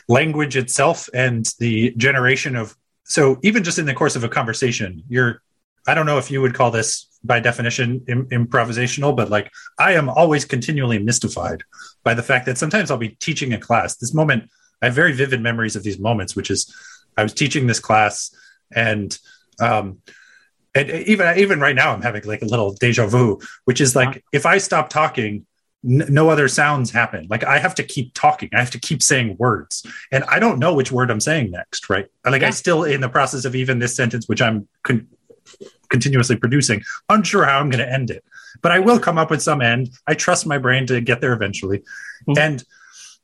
[0.08, 2.76] language itself and the generation of.
[3.04, 5.40] So even just in the course of a conversation, you're.
[5.88, 9.92] I don't know if you would call this by definition Im- improvisational, but like I
[9.92, 11.64] am always continually mystified
[12.04, 13.96] by the fact that sometimes I'll be teaching a class.
[13.96, 14.50] This moment,
[14.82, 16.74] I have very vivid memories of these moments, which is
[17.16, 18.34] I was teaching this class
[18.74, 19.16] and
[19.60, 19.98] um
[20.74, 24.22] and even even right now I'm having like a little deja vu, which is like
[24.32, 25.46] if I stop talking,
[25.82, 27.26] n- no other sounds happen.
[27.30, 28.50] Like I have to keep talking.
[28.52, 31.88] I have to keep saying words, and I don't know which word I'm saying next.
[31.88, 32.06] Right?
[32.24, 35.08] Like I'm still in the process of even this sentence, which I'm con-
[35.88, 38.24] continuously producing, unsure how I'm going to end it.
[38.62, 39.90] But I will come up with some end.
[40.06, 41.82] I trust my brain to get there eventually,
[42.28, 42.38] Mhm.
[42.38, 42.64] and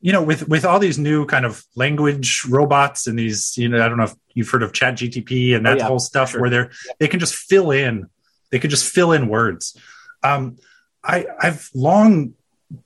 [0.04, 3.80] you know, with with all these new kind of language robots and these, you know,
[3.84, 6.32] I don't know if you've heard of Chat GTP and Oh, that yeah, whole stuff
[6.32, 6.40] sure.
[6.40, 8.06] where they're they can just fill in,
[8.50, 9.76] they could just fill in words.
[10.24, 10.56] Um,
[11.04, 12.34] I I've long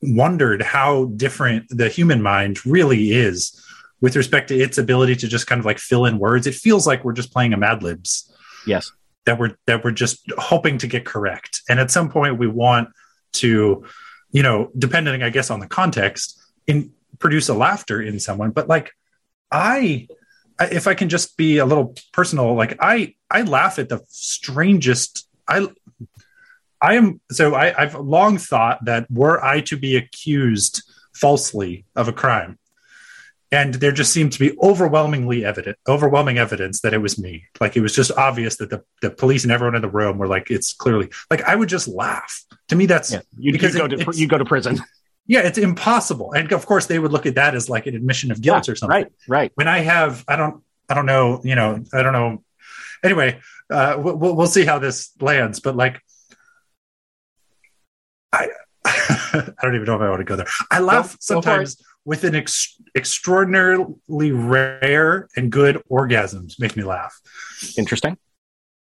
[0.02, 3.62] wondered how different the human mind really is
[4.02, 6.46] with respect to its ability to just kind of like fill in words.
[6.46, 8.30] It feels like we're just playing a Mad Libs
[8.66, 8.90] Yes.
[9.26, 11.62] That we're that we're just hoping to get correct.
[11.68, 12.88] And at some point we want
[13.34, 13.84] to,
[14.30, 18.50] you know, depending, I guess, on the context, in produce a laughter in someone.
[18.50, 18.92] But like
[19.50, 20.08] I
[20.60, 25.28] if I can just be a little personal, like I I laugh at the strangest
[25.46, 25.68] I
[26.80, 30.82] I am so I, I've long thought that were I to be accused
[31.14, 32.58] falsely of a crime,
[33.56, 37.34] and there just seemed to be overwhelmingly evident, overwhelming evidence that it was me.
[37.60, 40.28] Like it was just obvious that the, the police and everyone in the room were
[40.36, 42.32] like, it's clearly like I would just laugh.
[42.68, 43.20] To me, that's Yeah.
[43.38, 44.74] You, you go it- to you go to prison.
[45.26, 46.32] yeah, it's impossible.
[46.32, 48.72] And of course, they would look at that as like an admission of guilt Yeah,
[48.72, 49.12] or something Right.
[49.28, 49.52] Right.
[49.54, 52.42] when I have, I don't, I don't know, you know, I don't know.
[53.04, 53.40] Anyway,
[53.70, 56.00] uh, we'll, we'll see how this lands, but like,
[58.32, 58.48] I,
[58.84, 60.46] I don't even know if I want to go there.
[60.70, 66.84] I laugh Go- go sometimes with an ex- extraordinarily rare and good orgasms make me
[66.84, 67.20] laugh.
[67.76, 68.16] Interesting.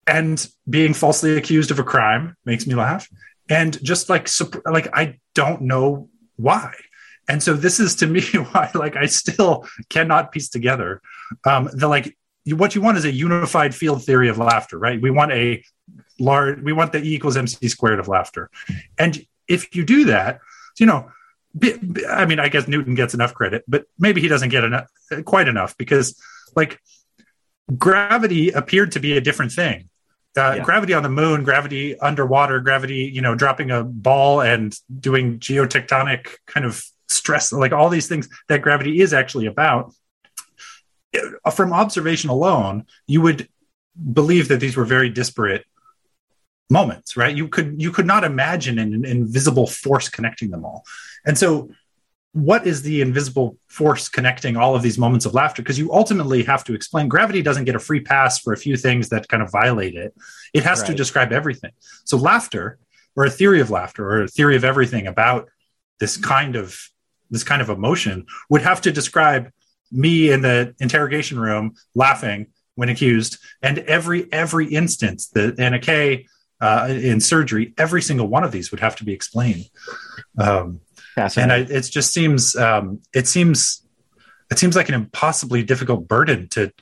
[0.07, 3.09] And being falsely accused of a crime makes me laugh.
[3.49, 4.29] And just like,
[4.67, 6.75] like, I don't know why.
[7.29, 11.01] And so this is to me why, like, I still cannot piece together
[11.45, 12.17] um, the like.
[12.45, 15.01] What you want is a unified field theory of laughter, right?
[15.01, 15.63] We want a
[16.19, 16.61] large.
[16.61, 18.51] We want the E equals MC squared of laughter,
[18.99, 20.41] and if you do that,
[20.77, 21.09] you know,
[21.61, 24.87] I mean, I guess Newton gets enough credit, but maybe he doesn't get enough,
[25.25, 26.19] quite enough because,
[26.57, 26.81] like,
[27.77, 29.89] gravity appeared to be a different thing.
[30.37, 30.65] Uh, Yeah.
[30.65, 36.29] Gravity on the moon, gravity underwater, gravity, you know, dropping a ball and doing geotectonic
[36.47, 39.93] kind of stress, like all these things that gravity is actually about.
[41.55, 43.47] From observation alone, you would
[44.13, 45.67] believe that these were very disparate
[46.73, 47.37] moments, right?
[47.37, 50.85] You could you could not imagine an invisible force connecting them all.
[51.25, 51.71] And so
[52.33, 55.61] what is the invisible force connecting all of these moments of laughter?
[55.63, 58.77] Because you ultimately have to explain gravity doesn't get a free pass for a few
[58.77, 60.15] things that kind of violate it.
[60.55, 61.73] It has to describe everything.
[62.05, 62.79] So laughter,
[63.15, 65.51] or a theory of laughter, or a theory of everything about
[66.01, 66.79] this kind of
[67.31, 69.51] this kind of emotion would have to describe
[69.91, 76.27] me in the interrogation room laughing when accused, and every every instance that Anna Kay
[76.63, 79.69] uh, in surgery, every single one of these would have to be explained.
[80.39, 80.81] Um,
[81.17, 83.85] and I, it just seems um, it seems
[84.51, 86.73] it seems like an impossibly difficult burden to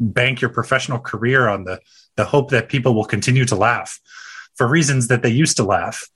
[0.00, 1.80] bank your professional career on the
[2.16, 4.00] the hope that people will continue to laugh
[4.54, 6.08] for reasons that they used to laugh.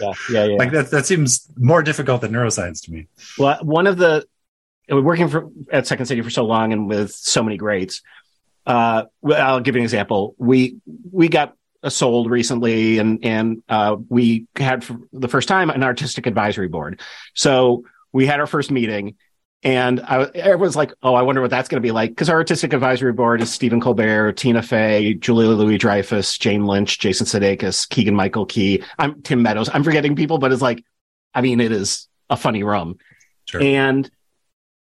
[0.00, 0.12] yeah.
[0.30, 0.44] Yeah.
[0.44, 0.56] Yeah.
[0.56, 3.08] like that that seems more difficult than neuroscience to me.
[3.38, 4.26] Well, one of the
[4.90, 8.02] working for at Second City for so long and with so many greats.
[8.66, 10.36] Uh, I'll give you an example.
[10.38, 10.76] We
[11.10, 11.56] we got
[11.88, 17.00] sold recently, and and uh, we had for the first time an artistic advisory board.
[17.34, 19.16] So we had our first meeting,
[19.62, 22.36] and I, everyone's like, "Oh, I wonder what that's going to be like." Because our
[22.36, 27.88] artistic advisory board is Stephen Colbert, Tina Fey, Julia Louis Dreyfus, Jane Lynch, Jason Sudeikis,
[27.88, 28.82] Keegan Michael Key.
[28.98, 29.68] I'm Tim Meadows.
[29.72, 30.84] I'm forgetting people, but it's like,
[31.34, 32.98] I mean, it is a funny room.
[33.44, 33.62] Sure.
[33.62, 34.10] And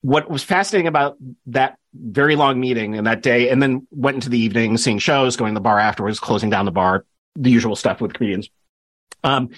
[0.02, 4.30] what was fascinating about that very long meeting and that day, and then went into
[4.30, 7.76] the evening, seeing shows, going to the bar afterwards, closing down the bar, the usual
[7.76, 8.50] stuff with comedians,
[9.24, 9.50] um,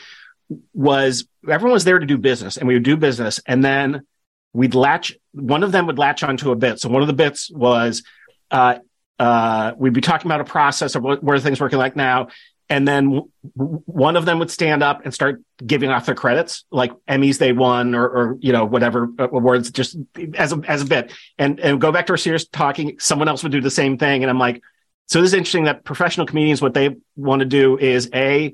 [0.73, 3.39] was everyone was there to do business and we would do business.
[3.45, 4.05] And then
[4.53, 6.79] we'd latch, one of them would latch onto a bit.
[6.79, 8.03] So one of the bits was,
[8.51, 8.75] uh,
[9.17, 12.27] uh, we'd be talking about a process of what, are things working like now.
[12.69, 13.09] And then
[13.57, 17.37] w- one of them would stand up and start giving off their credits, like Emmys
[17.37, 19.97] they won or, or you know, whatever uh, awards, just
[20.35, 22.97] as a, as a bit and, and go back to our serious talking.
[22.99, 24.23] Someone else would do the same thing.
[24.23, 24.63] And I'm like,
[25.05, 28.53] so this is interesting that professional comedians, what they want to do is a,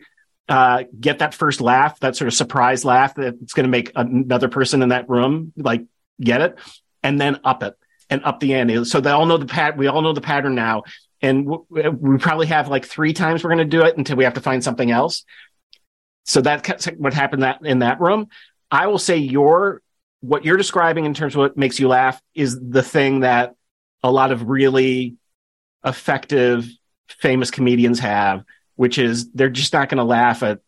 [0.50, 4.50] uh, get that first laugh, that sort of surprise laugh that's going to make another
[4.50, 5.86] person in that room like
[6.20, 6.58] get it,
[7.02, 7.76] and then up it
[8.10, 8.84] and up the ante.
[8.84, 9.78] So they all know the pat.
[9.78, 10.84] We all know the pattern now,
[11.22, 14.34] and we probably have like three times we're going to do it until we have
[14.34, 15.24] to find something else.
[16.24, 18.28] So that's what happened that in that room.
[18.70, 19.82] I will say your
[20.22, 23.56] what you're describing in terms of what makes you laugh is the thing that
[24.04, 25.16] a lot of really
[25.84, 26.68] effective
[27.08, 28.46] famous comedians have
[28.82, 30.60] which is they're just not going to laugh at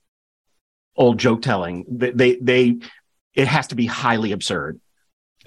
[0.96, 1.84] old joke telling.
[1.90, 2.78] They, they, they,
[3.34, 4.80] it has to be highly absurd.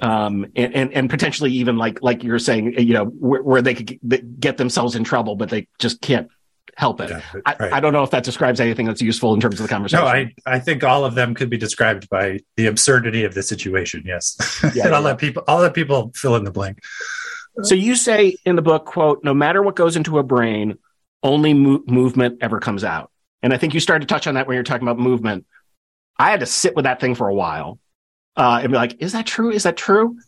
[0.00, 3.74] Um, and, and, and potentially even like, like you're saying, you know, where, where they
[3.74, 3.98] could
[4.38, 6.28] get themselves in trouble, but they just can't
[6.76, 7.08] help it.
[7.08, 7.72] Yeah, right.
[7.72, 10.04] I, I, don't know if that describes anything that's useful in terms of the conversation.
[10.04, 13.42] No, I, I think all of them could be described by the absurdity of the
[13.42, 14.02] situation.
[14.04, 14.36] Yes.
[14.62, 15.08] Yeah, and I'll yeah.
[15.08, 16.82] let people, I'll let people fill in the blank.
[17.62, 20.76] So you say in the book, quote, no matter what goes into a brain,
[21.22, 23.10] only mo- movement ever comes out.
[23.42, 25.46] And I think you started to touch on that when you're talking about movement.
[26.18, 27.78] I had to sit with that thing for a while
[28.36, 29.50] uh, and be like, is that true?
[29.50, 30.18] Is that true?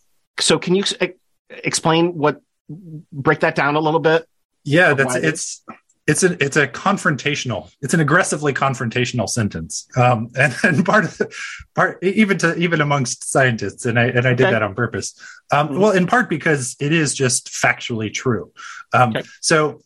[0.40, 1.14] So can you ex-
[1.50, 4.26] explain what, break that down a little bit?
[4.64, 5.64] Yeah, that's, it's,
[6.08, 11.16] it's a it's a confrontational it's an aggressively confrontational sentence um, and, and part of
[11.18, 11.32] the
[11.74, 14.52] part even to even amongst scientists and i and i did okay.
[14.52, 15.14] that on purpose
[15.52, 15.80] um, mm-hmm.
[15.80, 18.50] well in part because it is just factually true
[18.94, 19.22] um, okay.
[19.40, 19.80] so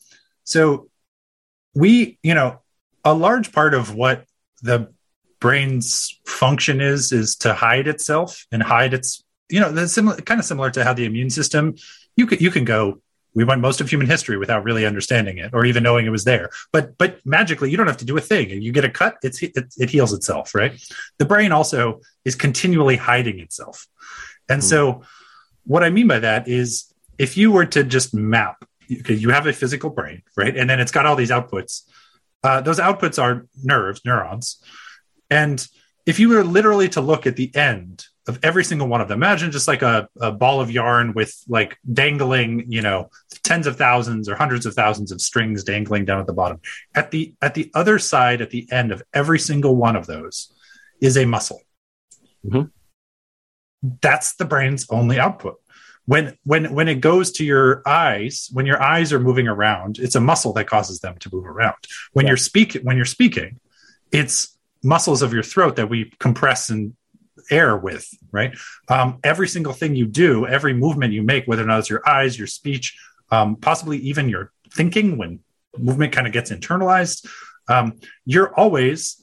[0.45, 0.89] so
[1.75, 2.61] we you know
[3.05, 4.25] a large part of what
[4.63, 4.93] the
[5.43, 10.47] brain's function is is to hide itself and hide its you know similar kind of
[10.47, 11.75] similar to how the immune system
[12.17, 13.03] you can you can go
[13.35, 16.25] we went most of human history without really understanding it or even knowing it was
[16.25, 16.51] there.
[16.71, 18.53] But but magically you don't have to do a thing.
[18.53, 20.81] And you get a cut it's it, it heals itself right?
[21.19, 23.89] The brain also is continually hiding itself.
[24.49, 24.65] And mm.
[24.65, 25.03] so
[25.65, 28.65] what i mean by that is if you were to just map
[29.01, 30.57] okay, you have a physical brain right?
[30.57, 31.83] And then it's got all these outputs.
[32.45, 34.63] Uh, those outputs are nerves neurons
[35.33, 35.67] and
[36.07, 39.19] if you were literally to look at the end of every single one of them.
[39.19, 43.11] Imagine just like a, a ball of yarn with like dangling, you know,
[43.43, 46.61] tens of thousands or hundreds of thousands of strings dangling down at the bottom.
[46.95, 50.53] At the at the other side, at the end of every single one of those,
[51.01, 51.61] is a muscle.
[52.45, 52.69] Mm-hmm.
[54.01, 55.57] That's the brain's only output.
[56.07, 60.15] When when when it goes to your eyes, when your eyes are moving around, it's
[60.15, 61.77] a muscle that causes them to move around.
[62.13, 62.31] When yeah.
[62.31, 63.59] you're speaking, when you're speaking,
[64.13, 66.95] it's muscles of your throat that we compress and
[67.51, 68.57] air with, right?
[68.89, 72.07] Um, every single thing you do, every movement you make, whether or not it's your
[72.09, 72.97] eyes, your speech,
[73.31, 75.41] um, possibly even your thinking when
[75.79, 77.27] movement kind of gets internalized,
[77.69, 79.23] um, you're always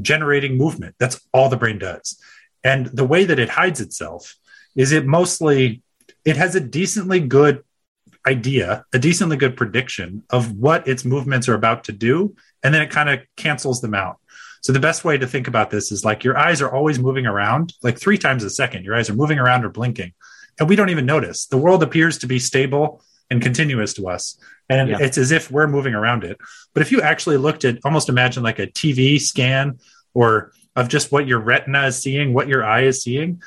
[0.00, 0.94] generating movement.
[0.98, 2.20] That's all the brain does.
[2.62, 4.34] And the way that it hides itself
[4.74, 5.82] is it mostly
[6.24, 7.62] it has a decently good
[8.26, 12.82] idea, a decently good prediction of what its movements are about to do, and then
[12.82, 14.18] it kind of cancels them out.
[14.66, 17.24] So the best way to think about this is like your eyes are always moving
[17.24, 18.84] around, like three times a second.
[18.84, 20.12] Your eyes are moving around or blinking,
[20.58, 21.46] and we don't even notice.
[21.46, 23.00] The world appears to be stable
[23.30, 24.36] and continuous to us,
[24.68, 24.96] and yeah.
[24.98, 26.36] it's as if we're moving around it.
[26.74, 29.78] But if you actually looked at, almost imagine like a TV scan
[30.14, 33.40] or of just what your retina is seeing, what your eye is seeing,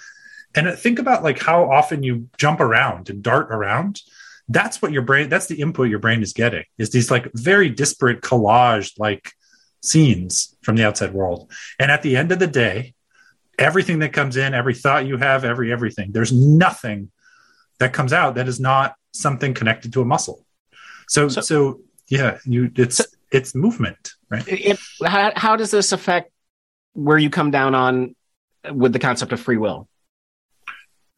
[0.55, 4.01] and think about like how often you jump around and dart around
[4.51, 7.69] that's what your brain that's the input your brain is getting is these like very
[7.69, 9.33] disparate collage like
[9.81, 11.51] scenes from the outside world.
[11.79, 12.93] And at the end of the day,
[13.57, 17.11] everything that comes in, every thought you have, every everything, there's nothing
[17.79, 20.45] that comes out that is not something connected to a muscle.
[21.07, 24.43] So, so, so yeah, you it's so, it's movement, right?
[24.47, 26.31] It, how, how does this affect
[26.93, 28.15] where you come down on
[28.71, 29.87] with the concept of free will?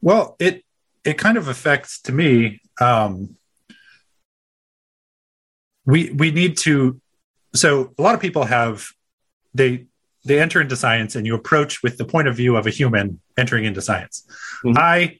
[0.00, 0.64] Well, it
[1.04, 2.60] it kind of affects to me.
[2.80, 3.36] Um,
[5.84, 7.00] we we need to
[7.54, 8.88] so a lot of people have
[9.54, 9.86] they
[10.24, 13.20] they enter into science and you approach with the point of view of a human
[13.36, 14.24] entering into science.
[14.64, 14.78] Mm-hmm.
[14.78, 15.18] I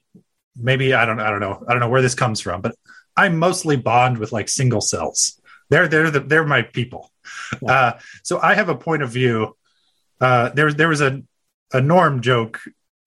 [0.57, 2.75] maybe I don't I don't know I don't know where this comes from, but
[3.17, 5.41] I mostly bond with like single cells.
[5.71, 7.11] They're they're the, they're my people.
[7.61, 7.73] Yeah.
[7.73, 9.57] Uh, so I have a point of view.
[10.21, 11.23] Uh, there there was a
[11.73, 12.61] a Norm joke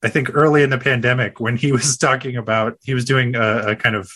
[0.03, 3.71] I think early in the pandemic when he was talking about he was doing a,
[3.71, 4.11] a kind of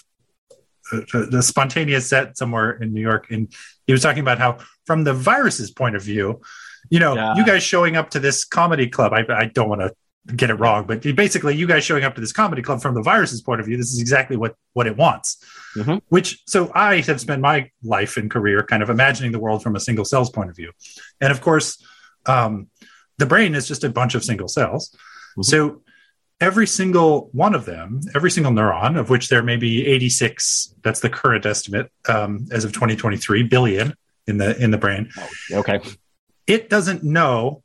[0.91, 3.53] the spontaneous set somewhere in New York, and
[3.87, 6.41] he was talking about how, from the virus's point of view,
[6.89, 7.35] you know, yeah.
[7.35, 9.13] you guys showing up to this comedy club.
[9.13, 9.93] I, I don't want to
[10.35, 13.01] get it wrong, but basically, you guys showing up to this comedy club from the
[13.01, 15.43] virus's point of view, this is exactly what what it wants.
[15.75, 15.97] Mm-hmm.
[16.09, 19.75] Which, so I have spent my life and career kind of imagining the world from
[19.75, 20.71] a single cell's point of view,
[21.21, 21.83] and of course,
[22.25, 22.67] um,
[23.17, 24.89] the brain is just a bunch of single cells.
[24.89, 25.43] Mm-hmm.
[25.43, 25.81] So
[26.41, 31.01] every single one of them, every single neuron, of which there may be 86, that's
[31.01, 33.93] the current estimate um, as of 2023 billion
[34.27, 35.09] in the in the brain.
[35.51, 35.81] Okay.
[36.47, 37.63] It doesn't know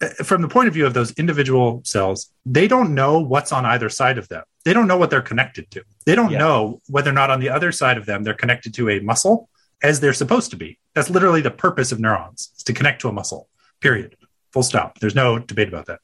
[0.00, 3.64] uh, from the point of view of those individual cells, they don't know what's on
[3.66, 4.44] either side of them.
[4.64, 5.82] They don't know what they're connected to.
[6.06, 6.38] They don't yeah.
[6.38, 9.48] know whether or not on the other side of them they're connected to a muscle
[9.82, 10.78] as they're supposed to be.
[10.94, 13.48] That's literally the purpose of neurons, is to connect to a muscle.
[13.80, 14.16] Period.
[14.52, 14.98] Full stop.
[14.98, 16.00] There's no debate about that.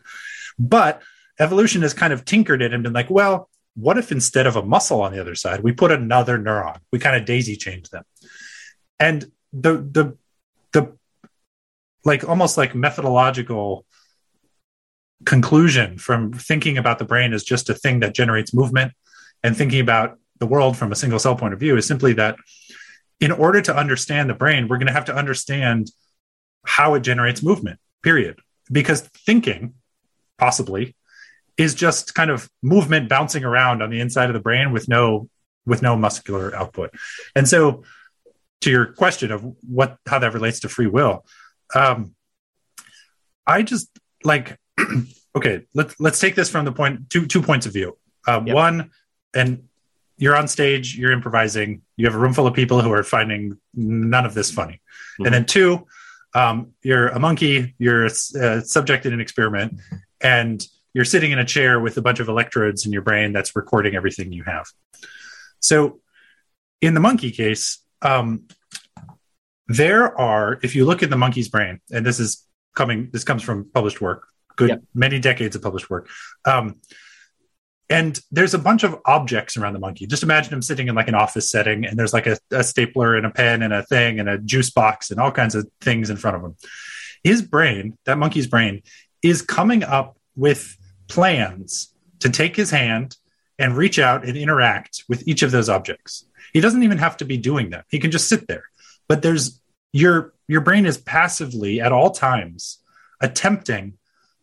[0.58, 1.02] But
[1.38, 4.62] evolution has kind of tinkered it and been like, well, what if instead of a
[4.62, 6.78] muscle on the other side, we put another neuron?
[6.92, 8.04] We kind of daisy chained them.
[9.00, 10.16] And the the
[10.72, 10.96] the
[12.04, 13.84] like almost like methodological
[15.24, 18.92] conclusion from thinking about the brain as just a thing that generates movement
[19.42, 22.36] and thinking about the world from a single cell point of view is simply that
[23.20, 25.90] in order to understand the brain, we're going to have to understand
[26.64, 28.38] how it generates movement, period.
[28.70, 29.74] Because thinking,
[30.38, 30.96] possibly,
[31.56, 35.28] is just kind of movement bouncing around on the inside of the brain with no
[35.66, 36.90] with no muscular output.
[37.34, 37.84] And so
[38.62, 41.24] to your question of what how that relates to free will,
[41.74, 42.14] um,
[43.46, 43.88] I just
[44.22, 44.58] like
[45.36, 47.96] okay, let's let's take this from the point two two points of view.
[48.26, 48.54] Uh, yep.
[48.54, 48.90] One,
[49.34, 49.64] and
[50.16, 53.58] you're on stage, you're improvising, you have a room full of people who are finding
[53.74, 54.74] none of this funny.
[54.74, 55.26] Mm-hmm.
[55.26, 55.86] And then two,
[56.34, 59.80] um, you're a monkey, you're uh, subject in an experiment,
[60.20, 63.54] and you're sitting in a chair with a bunch of electrodes in your brain that's
[63.54, 64.66] recording everything you have.
[65.60, 66.00] So,
[66.80, 68.46] in the monkey case, um,
[69.66, 73.42] there are, if you look at the monkey's brain, and this is coming, this comes
[73.42, 74.82] from published work, good yep.
[74.94, 76.08] many decades of published work.
[76.44, 76.80] Um,
[77.90, 80.06] and there's a bunch of objects around the monkey.
[80.06, 83.14] Just imagine him sitting in like an office setting, and there's like a, a, stapler
[83.14, 86.08] and a pen and a thing and a juice box and all kinds of things
[86.08, 86.56] in front of him.
[87.22, 88.82] His brain, that monkey's brain,
[89.22, 90.76] is coming up with
[91.08, 93.16] plans to take his hand
[93.58, 96.26] and reach out and interact with each of those objects.
[96.52, 97.84] He doesn't even have to be doing that.
[97.88, 98.64] He can just sit there.
[99.08, 99.60] But there's
[99.92, 102.78] your your brain is passively at all times
[103.20, 103.94] attempting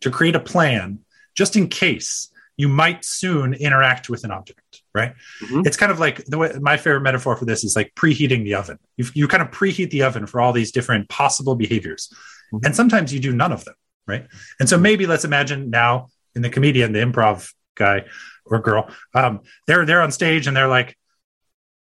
[0.01, 0.99] to create a plan
[1.35, 5.13] just in case you might soon interact with an object, right?
[5.43, 5.61] Mm-hmm.
[5.65, 8.55] It's kind of like the way my favorite metaphor for this is like preheating the
[8.55, 8.77] oven.
[8.97, 12.09] You, you kind of preheat the oven for all these different possible behaviors.
[12.53, 12.65] Mm-hmm.
[12.65, 14.27] And sometimes you do none of them, right?
[14.59, 18.05] And so maybe let's imagine now in the comedian, the improv guy
[18.45, 20.97] or girl, um, they're they're on stage and they're like,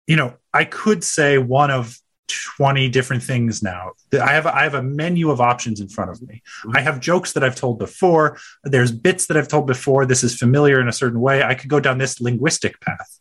[0.07, 3.93] you know, I could say one of 20 different things now.
[4.13, 6.43] I have I have a menu of options in front of me.
[6.61, 6.77] Mm-hmm.
[6.77, 8.39] I have jokes that I've told before.
[8.65, 10.07] There's bits that I've told before.
[10.07, 11.43] This is familiar in a certain way.
[11.43, 13.19] I could go down this linguistic path.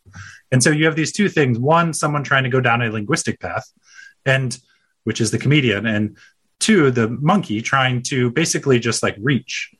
[0.52, 1.58] And so you have these two things.
[1.58, 3.70] One, someone trying to go down a linguistic path,
[4.24, 4.58] and
[5.04, 6.16] which is the comedian, and
[6.60, 9.74] two, the monkey trying to basically just like reach.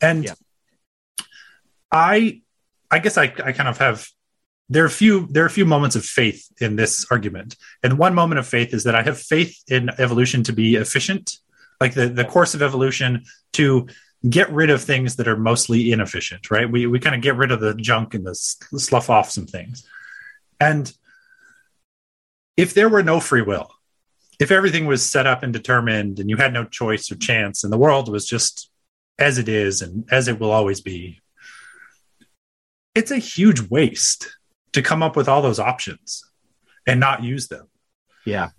[0.00, 0.34] And yeah.
[1.90, 2.42] I
[2.90, 4.06] I guess I, I kind of have
[4.68, 7.56] there are a few there are a few moments of faith in this argument.
[7.82, 11.38] And one moment of faith is that i have faith in evolution to be efficient
[11.80, 13.24] like the, the course of evolution
[13.54, 13.88] to
[14.28, 16.70] get rid of things that are mostly inefficient right?
[16.70, 19.86] We, we kind of get rid of the junk and the slough off some things.
[20.60, 20.92] And
[22.56, 23.70] if there were no free will
[24.40, 27.72] if everything was set up and determined and you had no choice or chance and
[27.72, 28.70] the world was just
[29.18, 31.20] as it is and as it will always be
[32.94, 34.36] it's a huge waste
[34.72, 36.24] to come up with all those options
[36.86, 37.68] and not use them.
[38.24, 38.50] Yeah.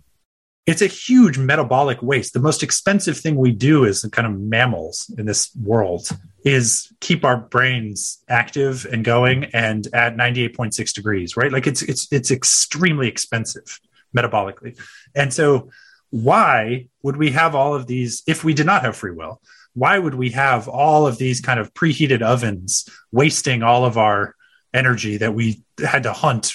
[0.68, 2.34] It's a huge metabolic waste.
[2.34, 6.10] The most expensive thing we do as kind of mammals in this world
[6.46, 11.52] is keep our brains active and going and at 98.6 degrees, right?
[11.52, 13.80] Like it's it's it's extremely expensive
[14.16, 14.80] metabolically.
[15.16, 15.70] And so
[16.12, 19.42] why would we have all of these if we did not have free will?
[19.74, 24.36] Why would we have all of these kind of preheated ovens wasting all of our
[24.74, 26.54] energy that we had to hunt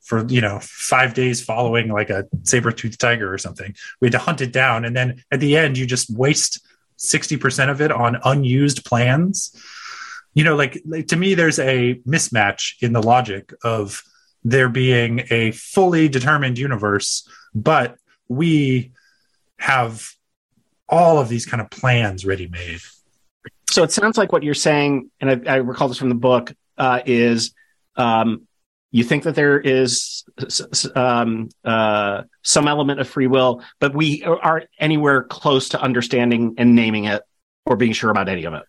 [0.00, 3.74] for you know five days following like a saber-toothed tiger or something?
[4.00, 6.60] We had to hunt it down and then at the end you just waste
[6.98, 9.54] 60% of it on unused plans?
[10.34, 14.02] You know like, like to me there's a mismatch in the logic of
[14.44, 17.96] there being a fully determined universe but
[18.28, 18.92] we
[19.58, 20.12] have
[20.88, 22.80] all of these kind of plans ready made
[23.70, 26.54] so it sounds like what you're saying and i, I recall this from the book
[26.78, 27.52] uh, is
[27.96, 28.46] um,
[28.90, 30.24] you think that there is
[30.94, 36.74] um, uh, some element of free will, but we aren't anywhere close to understanding and
[36.74, 37.22] naming it
[37.66, 38.62] or being sure about any of it.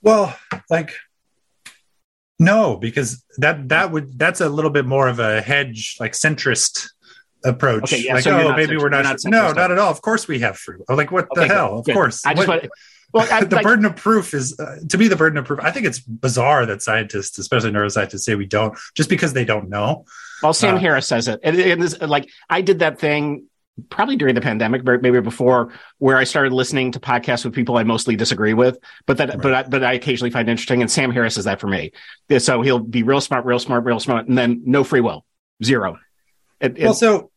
[0.00, 0.34] Well,
[0.70, 0.92] like
[2.38, 6.88] no, because that that would that's a little bit more of a hedge, like centrist
[7.46, 7.84] approach.
[7.84, 9.04] Okay, yeah, like, so oh, maybe we're not.
[9.04, 9.90] not no, not at all.
[9.90, 10.60] Of course, we have.
[10.66, 10.96] Will.
[10.96, 11.68] Like, what okay, the hell?
[11.68, 11.94] Good, of good.
[11.94, 12.26] course.
[12.26, 12.72] I just what, want,
[13.12, 15.60] well, I, the like, burden of proof is uh, to me the burden of proof.
[15.62, 19.68] I think it's bizarre that scientists, especially neuroscientists, say we don't just because they don't
[19.68, 20.04] know.
[20.42, 23.46] Well, Sam uh, Harris says it, and, and this, like I did that thing
[23.90, 27.82] probably during the pandemic, maybe before, where I started listening to podcasts with people I
[27.82, 29.42] mostly disagree with, but that, right.
[29.42, 30.80] but I, but I occasionally find interesting.
[30.80, 31.92] And Sam Harris is that for me.
[32.38, 35.24] So he'll be real smart, real smart, real smart, and then no free will,
[35.62, 35.98] zero.
[36.60, 37.30] It, well, so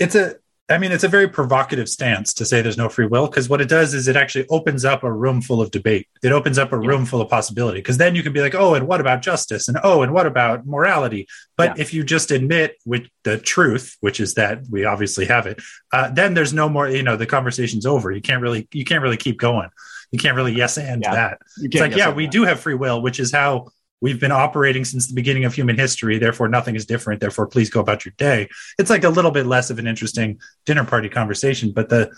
[0.00, 0.36] it's a
[0.70, 3.60] I mean, it's a very provocative stance to say there's no free will because what
[3.60, 6.06] it does is it actually opens up a room full of debate.
[6.22, 8.74] It opens up a room full of possibility because then you can be like, oh,
[8.74, 9.66] and what about justice?
[9.66, 11.26] And oh, and what about morality?
[11.56, 11.82] But Yeah.
[11.82, 15.60] if you just admit with the truth, which is that we obviously have it,
[15.92, 16.88] uh, then there's no more.
[16.88, 18.12] You know, the conversation's over.
[18.12, 19.70] You can't really, you can't really keep going.
[20.12, 21.14] You can't really yes and Yeah.
[21.14, 21.38] that.
[21.62, 22.32] It's like, guess yeah, we that.
[22.32, 23.70] do have free will, which is how
[24.00, 26.18] we've been operating since the beginning of human history.
[26.18, 27.20] Therefore, nothing is different.
[27.20, 28.48] Therefore, please go about your day.
[28.78, 31.72] It's like a little bit less of an interesting dinner party conversation.
[31.72, 32.10] But the,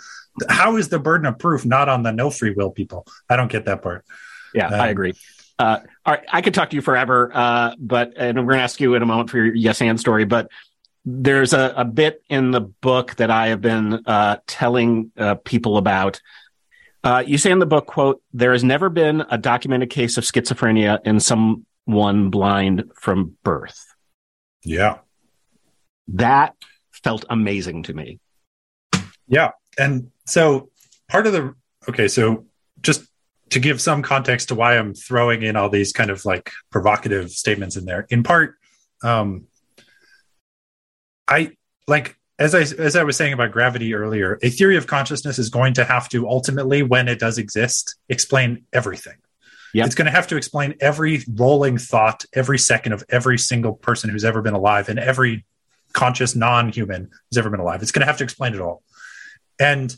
[0.49, 3.07] how is the burden of proof not on the no free will people?
[3.29, 4.05] I don't get that part.
[4.55, 5.15] Yeah, Um, I agree.
[5.59, 8.65] Uh, all right, I could talk to you forever, uh, but and we're going to
[8.65, 10.25] ask you in a moment for your yes and story.
[10.25, 10.49] But
[11.05, 15.77] there's a, a bit in the book that I have been uh, telling uh, people
[15.77, 16.21] about.
[17.05, 20.25] Uh, you say in the book, "quote There has never been a documented case of
[20.25, 21.21] schizophrenia in
[21.87, 23.95] someone blind from birth."
[24.65, 24.99] Yeah.
[26.09, 26.55] That
[26.91, 28.19] felt amazing to me.
[29.27, 29.51] Yeah.
[29.79, 30.71] And so
[31.09, 31.55] part of the,
[31.89, 32.47] okay, so
[32.81, 33.05] just
[33.51, 37.31] to give some context to why I'm throwing in all these kind of like provocative
[37.31, 38.57] statements in there, in part,
[39.03, 39.47] um,
[41.29, 41.53] I
[41.87, 45.49] like, as I, as I was saying about gravity earlier, a theory of consciousness is
[45.49, 49.17] going to have to ultimately, when it does exist, explain everything.
[49.75, 49.87] Yep.
[49.87, 54.11] It's going to have to explain every rolling thought, every second of every single person
[54.11, 55.45] who's ever been alive, and every
[55.93, 57.83] conscious non-human who's ever been alive.
[57.83, 58.83] It's going to have to explain it all.
[59.59, 59.97] And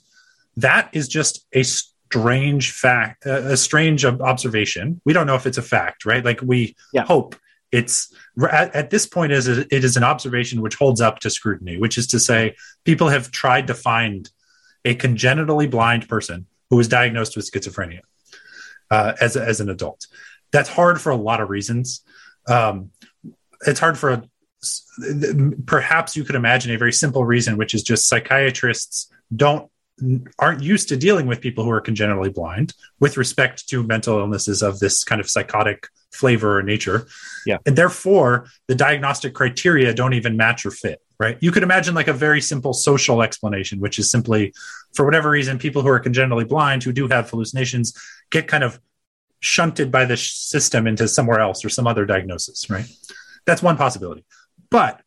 [0.56, 5.00] that is just a strange fact, a a strange observation.
[5.04, 6.24] We don't know if it's a fact, right?
[6.24, 7.04] Like we Yeah.
[7.04, 7.36] hope
[7.72, 8.14] it's
[8.50, 11.98] at, at this point is it is an observation which holds up to scrutiny, which
[11.98, 12.54] is to say
[12.84, 14.30] people have tried to find
[14.84, 18.00] a congenitally blind person who was diagnosed with schizophrenia
[18.94, 20.06] uh, as, as an adult.
[20.52, 22.04] That's hard for a lot of reasons.
[22.46, 22.90] Um,
[23.66, 24.22] it's hard for a,
[25.66, 29.68] perhaps you could imagine a very simple reason, which is just psychiatrists don't
[30.38, 34.62] aren't used to dealing with people who are congenitally blind with respect to mental illnesses
[34.62, 37.06] of this kind of psychotic flavor or nature.
[37.46, 37.58] Yeah.
[37.66, 41.38] And therefore, the diagnostic criteria don't even match or fit, right?
[41.40, 44.52] You could imagine like a very simple social explanation, which is simply
[44.94, 47.96] for whatever reason, people who are congenitally blind who do have hallucinations
[48.30, 48.80] get kind of
[49.40, 52.86] shunted by the system into somewhere else or some other diagnosis, right?
[53.44, 54.24] That's one possibility.
[54.70, 55.02] But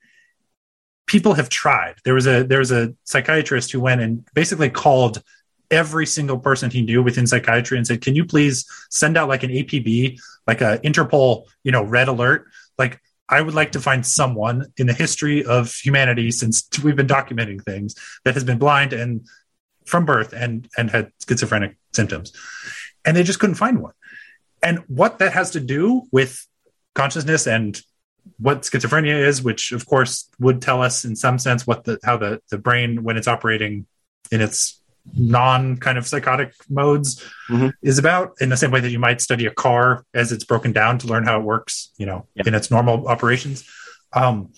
[1.08, 1.96] people have tried.
[2.04, 5.24] There was a there was a psychiatrist who went and basically called
[5.72, 9.44] every single person he knew within psychiatry and said, "Can you please send out like
[9.44, 12.48] an APB, like a Interpol, you know, red alert?
[12.78, 13.00] Like
[13.30, 17.64] I would like to find someone in the history of humanity since we've been documenting
[17.64, 19.26] things that has been blind and
[19.86, 22.34] from birth and and had schizophrenic symptoms."
[23.06, 23.94] And they just couldn't find one.
[24.62, 26.46] And what that has to do with
[26.94, 27.82] consciousness and
[28.40, 32.18] what schizophrenia is, which of course would tell us in some sense what the how
[32.18, 33.86] the, the brain when it's operating
[34.32, 34.82] in its
[35.18, 37.72] non kind of psychotic modes Mhm.
[37.82, 40.74] is about in the same way that you might study a car as it's broken
[40.74, 42.44] down to learn how it works, you know, Yeah.
[42.46, 43.64] in its normal operations.
[44.12, 44.52] Um,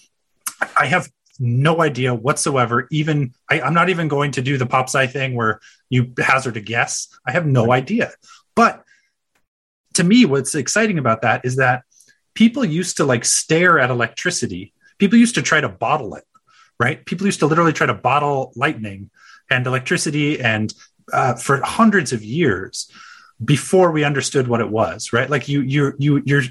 [0.77, 1.07] I have
[1.39, 2.87] no idea whatsoever.
[2.91, 5.59] Even I, I'm not even going to do the pop sci thing where
[5.89, 7.07] you hazard a guess.
[7.25, 8.11] I have no idea.
[8.55, 8.83] But
[9.93, 11.83] to me, what's exciting about that is that
[12.33, 14.73] people used to like stare at electricity.
[14.97, 16.25] People used to try to bottle it,
[16.79, 17.05] right?
[17.05, 19.09] People used to literally try to bottle lightning
[19.49, 20.73] and electricity and
[21.11, 22.91] uh, for hundreds of years
[23.43, 25.29] before we understood what it was, right?
[25.29, 26.43] Like you, you, you, you're.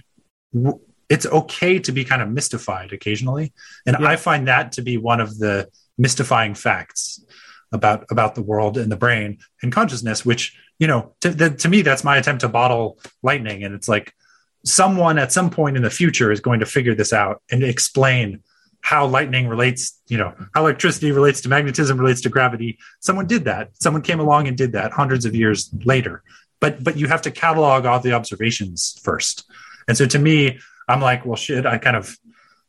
[1.08, 3.52] It's okay to be kind of mystified occasionally,
[3.86, 4.08] and Yeah.
[4.08, 7.24] I find that to be one of the mystifying facts
[7.72, 10.24] about about the world and the brain and consciousness.
[10.26, 13.88] Which you know, to, the, to me, that's my attempt to bottle lightning, and it's
[13.88, 14.12] like
[14.64, 18.42] someone at some point in the future is going to figure this out and explain
[18.80, 22.78] how lightning relates, you know, how electricity relates to magnetism, relates to gravity.
[23.00, 23.70] Someone did that.
[23.74, 26.22] Someone came along and did that hundreds of years later.
[26.60, 29.50] But but you have to catalog all the observations first.
[29.86, 31.66] And so to me, I'm like, well, shit.
[31.66, 32.16] I kind of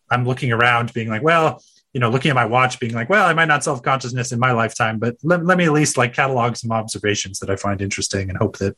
[0.09, 1.63] I'm looking around, being like, well,
[1.93, 4.39] you know, looking at my watch, being like, well, I might not solve consciousness in
[4.39, 7.81] my lifetime, but let, let me at least like catalog some observations that I find
[7.81, 8.75] interesting and hope that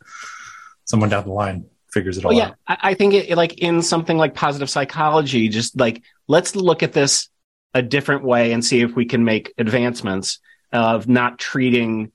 [0.85, 2.55] someone down the line figures it all Well, yeah, out.
[2.67, 6.93] I, I think it, like in something like positive psychology, just like let's look at
[6.93, 7.29] this
[7.73, 10.39] a different way and see if we can make advancements
[10.71, 12.11] of not treating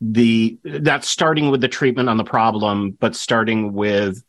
[0.00, 4.22] the not starting with the treatment on the problem, but starting with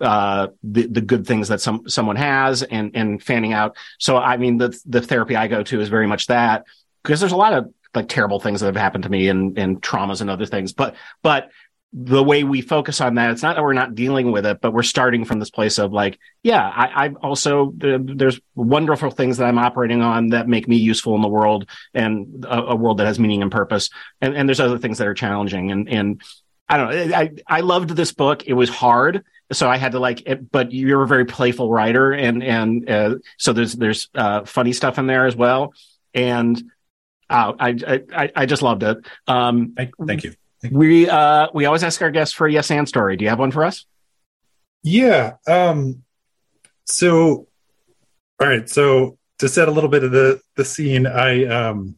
[0.00, 4.36] uh the, the good things that some someone has and and fanning out so i
[4.36, 6.64] mean the the therapy i go to is very much that
[7.02, 9.80] because there's a lot of like terrible things that have happened to me and and
[9.80, 11.50] traumas and other things but but
[11.96, 14.72] the way we focus on that, it's not that we're not dealing with it, but
[14.72, 19.44] we're starting from this place of like, yeah, I, I also there's wonderful things that
[19.44, 23.06] I'm operating on that make me useful in the world and a, a, world that
[23.06, 23.90] has meaning and purpose,
[24.20, 26.22] and and there's other things that are challenging and and
[26.68, 27.16] I don't know.
[27.16, 28.44] I I loved this book.
[28.44, 29.22] It was hard,
[29.52, 30.50] so I had to like it.
[30.50, 34.98] But you're a very playful writer, and and uh, so there's there's uh, funny stuff
[34.98, 35.74] in there as well.
[36.12, 36.60] And
[37.30, 38.98] uh, I I I just loved it.
[39.28, 40.34] Um, thank, thank you.
[40.70, 43.16] We uh we always ask our guests for a yes and story.
[43.16, 43.86] Do you have one for us?
[44.82, 45.34] Yeah.
[45.46, 46.02] Um
[46.84, 47.48] so
[48.40, 51.96] all right, so to set a little bit of the the scene, I um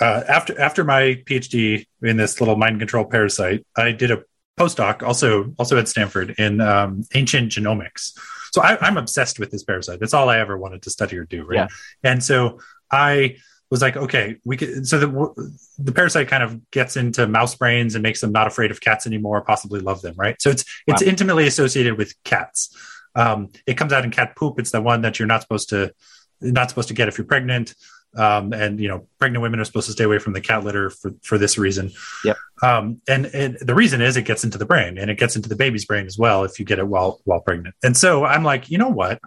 [0.00, 4.22] uh, after after my PhD in this little mind control parasite, I did a
[4.58, 8.18] postdoc also also at Stanford in um, ancient genomics.
[8.52, 10.00] So I, am obsessed with this parasite.
[10.00, 11.44] That's all I ever wanted to study or do.
[11.44, 11.56] Right.
[11.56, 11.68] Yeah.
[12.02, 12.58] And so
[12.90, 13.36] I
[13.70, 14.86] was like, okay, we could.
[14.86, 18.70] So the the parasite kind of gets into mouse brains and makes them not afraid
[18.70, 20.40] of cats anymore, possibly love them, right?
[20.40, 21.08] So it's it's wow.
[21.08, 22.76] intimately associated with cats.
[23.14, 24.58] Um, it comes out in cat poop.
[24.58, 25.94] It's the one that you're not supposed to
[26.40, 27.74] not supposed to get if you're pregnant.
[28.16, 30.90] Um, and you know, pregnant women are supposed to stay away from the cat litter
[30.90, 31.92] for for this reason.
[32.24, 32.36] Yep.
[32.62, 35.48] Um, and, and the reason is it gets into the brain, and it gets into
[35.48, 37.76] the baby's brain as well if you get it while while pregnant.
[37.84, 39.20] And so I'm like, you know what?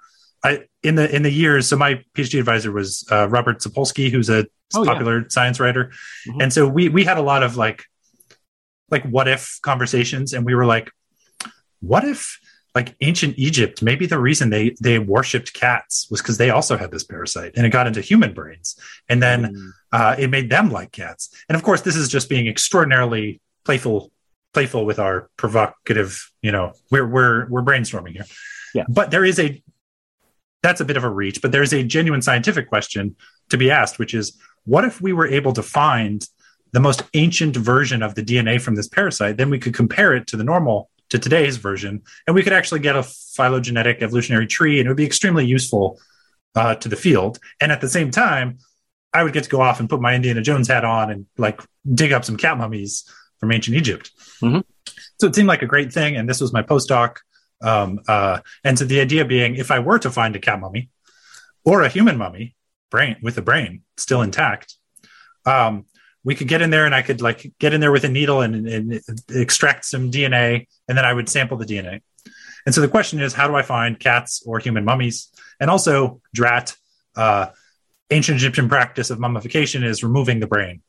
[0.43, 1.67] I in the in the years.
[1.67, 5.27] So my PhD advisor was uh, Robert Sapolsky, who's a oh, popular yeah.
[5.29, 5.91] science writer,
[6.27, 6.41] mm-hmm.
[6.41, 7.83] and so we we had a lot of like
[8.89, 10.91] like what if conversations, and we were like,
[11.79, 12.39] what if
[12.75, 16.91] like ancient Egypt, maybe the reason they they worshipped cats was because they also had
[16.91, 18.77] this parasite, and it got into human brains,
[19.07, 19.69] and then mm.
[19.91, 21.29] uh, it made them like cats.
[21.47, 24.11] And of course, this is just being extraordinarily playful
[24.53, 28.25] playful with our provocative you know we're we're we're brainstorming here
[28.73, 29.63] yeah but there is a
[30.63, 33.15] that's a bit of a reach, but there's a genuine scientific question
[33.49, 34.35] to be asked, which is
[34.65, 36.27] what if we were able to find
[36.71, 39.37] the most ancient version of the DNA from this parasite?
[39.37, 42.79] Then we could compare it to the normal, to today's version, and we could actually
[42.79, 45.99] get a phylogenetic evolutionary tree, and it would be extremely useful
[46.55, 47.39] uh, to the field.
[47.59, 48.57] And at the same time,
[49.13, 51.61] I would get to go off and put my Indiana Jones hat on and like
[51.93, 53.07] dig up some cat mummies
[53.39, 54.11] from ancient Egypt.
[54.41, 54.61] Mm-hmm.
[55.19, 56.15] So it seemed like a great thing.
[56.15, 57.17] And this was my postdoc.
[57.63, 60.89] Um, uh, and so the idea being, if I were to find a cat mummy
[61.63, 62.55] or a human mummy,
[62.91, 64.75] brain with the brain still intact,
[65.45, 65.85] um,
[66.23, 68.41] we could get in there and I could like get in there with a needle
[68.41, 72.01] and, and, extract some DNA, and then I would sample the DNA.
[72.65, 75.29] And so the question is, how do I find cats or human mummies?
[75.59, 76.75] And also, DRAT,
[77.15, 77.47] uh,
[78.09, 80.81] ancient Egyptian practice of mummification is removing the brain,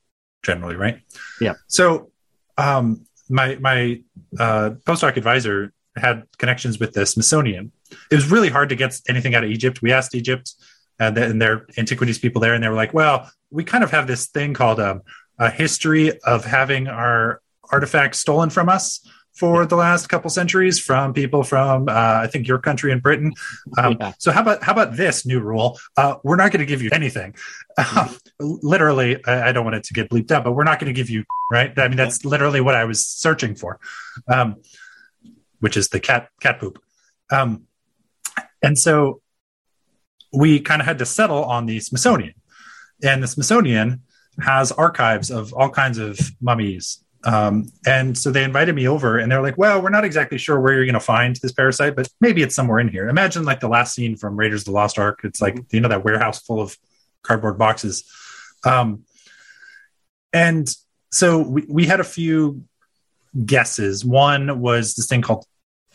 [0.45, 1.01] generally, right?
[1.41, 1.55] Yeah.
[1.67, 2.13] So,
[2.57, 4.03] um, my my
[4.39, 7.73] uh, postdoc advisor had connections with the Smithsonian.
[8.11, 9.83] It was really hard to get anything out of Egypt.
[9.83, 10.53] We asked Egypt
[10.99, 14.07] and, and their antiquities people there, and they were like, "Well, we kind of have
[14.07, 15.03] this thing called um,
[15.39, 17.41] a history of having our
[17.71, 22.47] artifacts stolen from us." For the last couple centuries, from people from uh, I think
[22.47, 23.33] your country in Britain.
[23.77, 24.13] Um, yeah.
[24.19, 25.77] So how about how about this new rule?
[25.97, 27.35] Uh, we're not going to give you anything.
[27.77, 30.87] Um, literally, I, I, don't want it to get bleeped out, but we're not going
[30.87, 31.77] to give you right.
[31.77, 33.81] I mean, that's literally what I was searching for.
[35.65, 36.79] Which is the cat cat poop.
[37.31, 37.63] Um,
[38.63, 39.23] and so
[40.31, 42.35] we kind of had to settle on the Smithsonian,
[43.03, 44.03] and the Smithsonian
[44.43, 47.03] has archives of all kinds of mummies.
[47.25, 50.61] Um, and so they invited me over, and they're like, "Well, we're not exactly sure
[50.61, 53.61] where you're going to find this parasite, but maybe it's somewhere in here." Imagine like
[53.61, 55.21] the last scene from Raiders of the Lost Ark.
[55.25, 56.77] It's like you know that warehouse full of
[57.23, 58.05] cardboard boxes.
[58.65, 59.05] Um,
[60.35, 60.69] and
[61.11, 62.65] so we, we had a few
[63.47, 64.05] guesses.
[64.05, 65.47] One was this thing called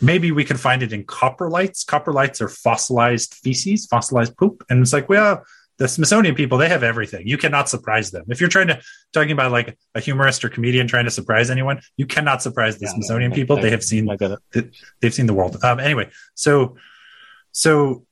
[0.01, 1.85] maybe we can find it in coprolites.
[1.85, 4.63] Coprolites are fossilized feces, fossilized poop.
[4.69, 5.43] And it's like, well,
[5.77, 7.25] the Smithsonian people, they have everything.
[7.25, 8.25] You cannot surprise them.
[8.27, 8.81] If you're trying to
[9.13, 12.85] talking about like a humorist or comedian trying to surprise anyone, you cannot surprise the
[12.85, 13.57] yeah, Smithsonian no, people.
[13.57, 14.05] I, they have seen
[15.01, 15.57] they've seen the world.
[15.63, 16.75] Um, anyway, so
[17.53, 18.05] so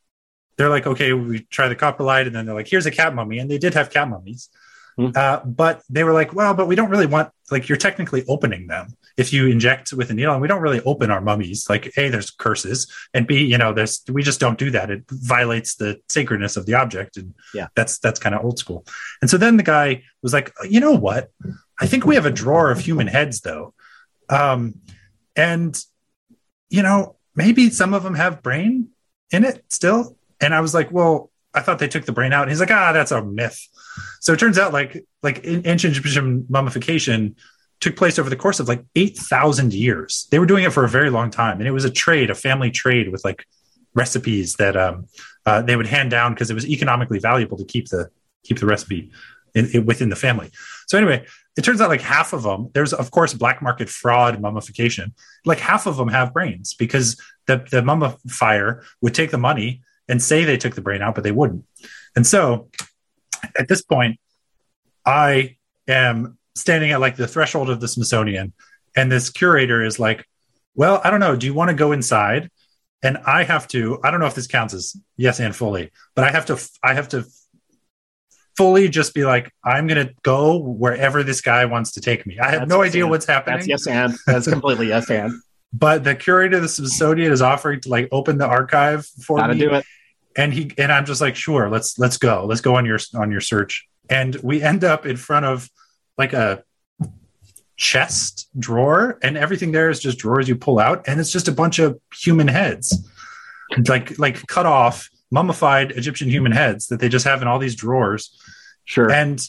[0.57, 3.37] they're like, okay, we try the coprolite, and then they're like, here's a cat mummy,
[3.39, 4.49] and they did have cat mummies.
[4.97, 5.11] Mm-hmm.
[5.15, 8.67] Uh, but they were like, well, but we don't really want like you're technically opening
[8.67, 11.67] them if you inject with a needle, and we don't really open our mummies.
[11.69, 14.89] Like, a, there's curses, and b, you know, there's we just don't do that.
[14.89, 18.85] It violates the sacredness of the object, and yeah, that's that's kind of old school.
[19.21, 21.31] And so then the guy was like, you know what?
[21.79, 23.73] I think we have a drawer of human heads, though,
[24.29, 24.79] um,
[25.35, 25.79] and
[26.69, 28.89] you know, maybe some of them have brain
[29.31, 30.17] in it still.
[30.39, 32.43] And I was like, well, I thought they took the brain out.
[32.43, 33.59] And he's like, ah, that's a myth.
[34.21, 37.35] So it turns out like like ancient mummification
[37.79, 40.27] took place over the course of like 8,000 years.
[40.31, 41.59] They were doing it for a very long time.
[41.59, 43.45] And it was a trade, a family trade with like
[43.93, 45.05] recipes that um,
[45.45, 48.09] uh, they would hand down because it was economically valuable to keep the
[48.43, 49.11] keep the recipe
[49.53, 50.49] in, in, within the family.
[50.87, 51.25] So anyway,
[51.57, 55.13] it turns out like half of them, there's of course black market fraud mummification.
[55.45, 60.21] Like half of them have brains because the, the mummifier would take the money and
[60.21, 61.65] say they took the brain out, but they wouldn't.
[62.15, 62.69] And so
[63.57, 64.19] at this point,
[65.05, 68.53] I am standing at like the threshold of the Smithsonian,
[68.95, 70.25] and this curator is like,
[70.75, 71.35] Well, I don't know.
[71.35, 72.49] Do you want to go inside?
[73.03, 76.23] And I have to, I don't know if this counts as yes and fully, but
[76.23, 77.25] I have to, I have to
[78.57, 82.39] fully just be like, I'm going to go wherever this guy wants to take me.
[82.39, 83.11] I have That's no yes idea and.
[83.11, 83.57] what's happening.
[83.59, 84.15] That's yes and.
[84.25, 85.31] That's completely yes and.
[85.73, 89.53] But the curator of the Smithsonian is offering to like open the archive for Gotta
[89.53, 89.59] me.
[89.59, 89.85] do it.
[90.37, 93.31] And he and I'm just like, sure, let's let's go, let's go on your on
[93.31, 95.69] your search, and we end up in front of
[96.17, 96.63] like a
[97.75, 101.51] chest drawer, and everything there is just drawers you pull out, and it's just a
[101.51, 103.07] bunch of human heads,
[103.87, 107.75] like like cut off, mummified Egyptian human heads that they just have in all these
[107.75, 108.39] drawers,
[108.85, 109.11] Sure.
[109.11, 109.41] and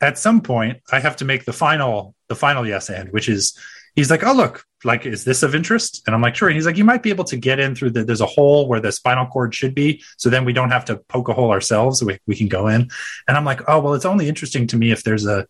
[0.00, 3.58] at some point, I have to make the final the final yes and, which is
[3.94, 6.02] he's like, oh look, like is this of interest?
[6.06, 6.48] And I'm like, sure.
[6.48, 8.68] And he's like, you might be able to get in through the there's a hole
[8.68, 11.50] where the spinal cord should be, so then we don't have to poke a hole
[11.50, 12.02] ourselves.
[12.02, 12.88] We we can go in.
[13.28, 15.46] And I'm like, oh well, it's only interesting to me if there's a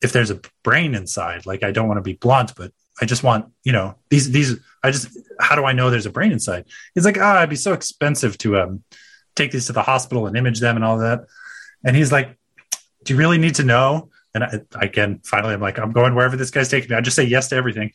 [0.00, 1.46] if there's a brain inside.
[1.46, 4.58] Like I don't want to be blunt, but I just want you know these these.
[4.82, 5.08] I just
[5.40, 6.66] how do I know there's a brain inside?
[6.94, 8.84] He's like, ah, it'd be so expensive to um
[9.34, 11.20] take these to the hospital and image them and all that.
[11.84, 12.36] And he's like,
[13.04, 14.10] do you really need to know?
[14.34, 16.96] And I, again, finally, I'm like, I'm going wherever this guy's taking me.
[16.96, 17.92] I just say yes to everything.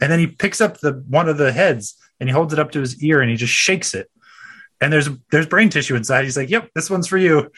[0.00, 2.72] And then he picks up the one of the heads and he holds it up
[2.72, 4.10] to his ear and he just shakes it.
[4.80, 6.24] And there's there's brain tissue inside.
[6.24, 7.50] He's like, "Yep, this one's for you."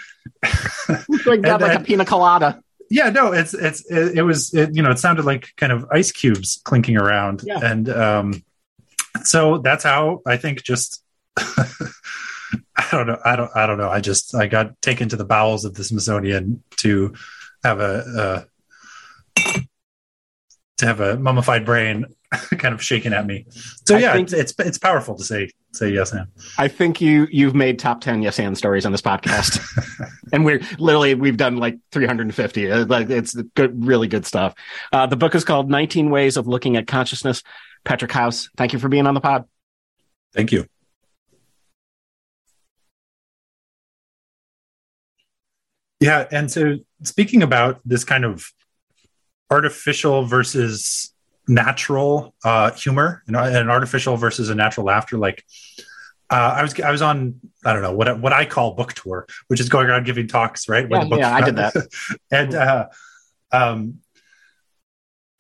[1.27, 2.63] like that, like a pina colada.
[2.91, 5.85] yeah, no, it's it's it, it was it, you know it sounded like kind of
[5.91, 7.59] ice cubes clinking around, Yeah.
[7.61, 8.45] and um,
[9.25, 11.03] so that's how I think just
[11.37, 15.25] I don't know I don't I don't know I just I got taken to the
[15.25, 17.15] bowels of the Smithsonian to
[17.65, 18.45] have a
[19.37, 19.51] uh,
[20.79, 22.07] to have a mummified brain
[22.59, 23.47] kind of shaking at me.
[23.87, 26.27] So yeah, think- it's, it's it's powerful to say say yes and
[26.57, 29.61] I think you you've made top ten yes and stories on this podcast,
[30.33, 32.71] and we're literally we've done like 350.
[32.71, 34.55] Uh, Like it's good, really good stuff.
[34.93, 37.43] Uh, the book is called 19 Ways of Looking at Consciousness.
[37.85, 39.45] Patrick House, thank you for being on the pod.
[40.35, 40.67] Thank you.
[46.01, 48.53] Yeah, and so speaking about this kind of
[49.51, 51.13] artificial versus
[51.47, 55.45] natural uh, humor, you know, an artificial versus a natural laughter, like
[56.31, 58.93] uh, I was I was on I don't know what I- what I call book
[58.93, 60.87] tour, which is going around giving talks, right?
[60.91, 62.19] Yeah, yeah, I did that.
[62.31, 62.87] and uh,
[63.51, 64.01] um,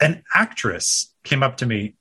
[0.01, 1.95] an actress came up to me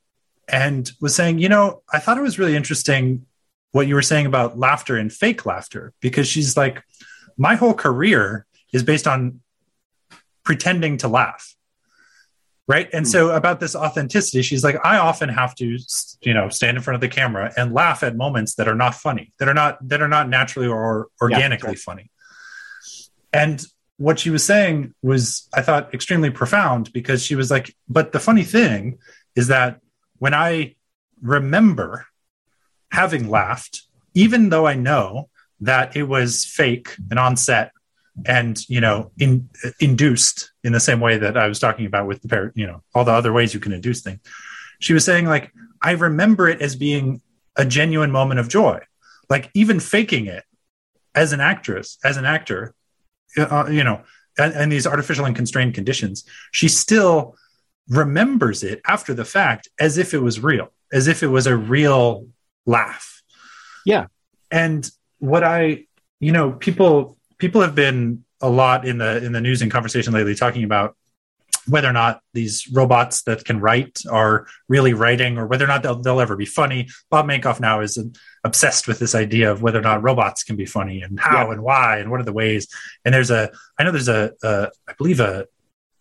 [0.47, 3.25] and was saying, you know, I thought it was really interesting
[3.73, 6.81] what you were saying about laughter and fake laughter because she's like,
[7.37, 9.41] my whole career is based on
[10.43, 11.55] pretending to laugh.
[12.67, 12.89] Right.
[12.91, 13.09] And hmm.
[13.09, 15.77] so about this authenticity, she's like, I often have to,
[16.21, 18.93] you know, stand in front of the camera and laugh at moments that are not
[18.93, 21.79] funny, that are not, that are not naturally or organically right.
[21.79, 22.11] funny.
[23.31, 23.63] And
[23.95, 28.19] what she was saying was, I thought, extremely profound because she was like, but the
[28.19, 28.99] funny thing
[29.35, 29.79] is that
[30.17, 30.75] when I
[31.21, 32.05] remember
[32.91, 35.29] having laughed, even though I know
[35.61, 37.71] that it was fake and on set
[38.25, 39.49] and you know in,
[39.79, 42.81] induced in the same way that I was talking about with the par- you know
[42.95, 44.19] all the other ways you can induce things.
[44.79, 45.51] She was saying like
[45.81, 47.21] I remember it as being
[47.55, 48.79] a genuine moment of joy,
[49.29, 50.43] like even faking it
[51.15, 52.73] as an actress, as an actor,
[53.37, 54.01] uh, you know,
[54.37, 57.35] and, and these artificial and constrained conditions, she still
[57.89, 61.57] remembers it after the fact as if it was real, as if it was a
[61.57, 62.27] real
[62.65, 63.23] laugh.
[63.85, 64.07] Yeah.
[64.51, 64.89] And
[65.19, 65.85] what I,
[66.19, 70.13] you know, people people have been a lot in the in the news and conversation
[70.13, 70.95] lately talking about
[71.67, 75.83] whether or not these robots that can write are really writing or whether or not
[75.83, 76.87] they'll, they'll ever be funny.
[77.09, 77.97] Bob Mankoff now is
[78.45, 81.51] obsessed with this idea of whether or not robots can be funny and how Yeah.
[81.53, 82.67] and why and what are the ways.
[83.03, 85.45] And there's a, I know there's a, a I believe a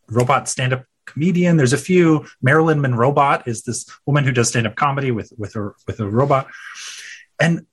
[0.08, 1.56] robot stand-up comedian.
[1.56, 2.26] There's a few.
[2.40, 6.48] Marilyn Monrobot is this woman who does stand-up comedy with with her with a robot.
[7.40, 7.66] And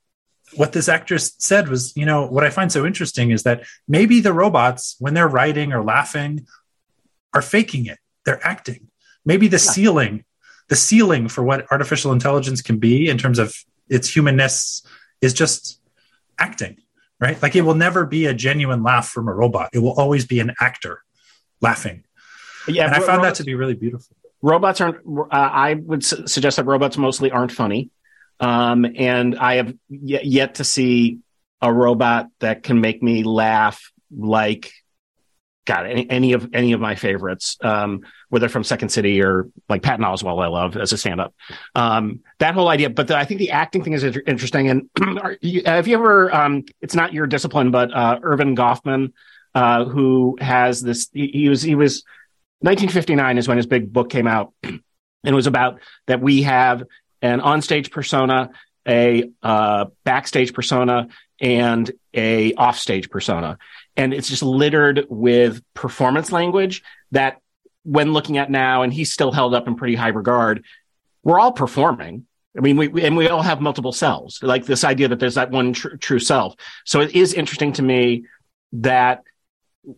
[0.56, 4.20] what this actress said was, you know, what I find so interesting is that maybe
[4.20, 6.46] the robots, when they're writing or laughing,
[7.32, 7.98] are faking it.
[8.24, 8.88] They're acting.
[9.24, 10.24] Maybe the ceiling,
[10.68, 13.54] the ceiling for what artificial intelligence can be in terms of
[13.88, 14.82] its humanness
[15.20, 15.80] is just
[16.38, 16.76] acting,
[17.20, 17.40] right?
[17.42, 19.70] Like it will never be a genuine laugh from a robot.
[19.72, 21.02] It will always be an actor
[21.60, 22.04] laughing.
[22.66, 24.16] Yeah, and I found that to be really beautiful.
[24.40, 27.90] robots aren't uh, i would su- suggest that robots mostly aren't funny
[28.40, 31.18] um, and i have yet, yet to see
[31.60, 34.72] a robot that can make me laugh like
[35.66, 39.82] God, any, any of any of my favorites, um, whether from Second City or like
[39.82, 41.34] Patton Oswalt, I love as a stand-up.
[41.74, 44.68] Um, that whole idea, but the, I think the acting thing is interesting.
[44.68, 44.90] And
[45.40, 46.34] you, have you ever?
[46.34, 49.12] Um, it's not your discipline, but uh, Erving Goffman,
[49.54, 51.08] uh, who has this.
[51.12, 52.04] He, he was he was
[52.60, 54.80] 1959 is when his big book came out, and
[55.24, 56.84] it was about that we have
[57.24, 58.50] an onstage persona,
[58.86, 61.08] a uh, backstage persona,
[61.40, 63.58] and a offstage persona.
[63.96, 67.40] And it's just littered with performance language that
[67.82, 70.64] when looking at now and he's still held up in pretty high regard
[71.22, 72.26] we're all performing.
[72.56, 75.50] I mean we, and we all have multiple selves like this idea that there's that
[75.50, 76.54] one tr- true self.
[76.84, 78.26] So it is interesting to me
[78.74, 79.22] that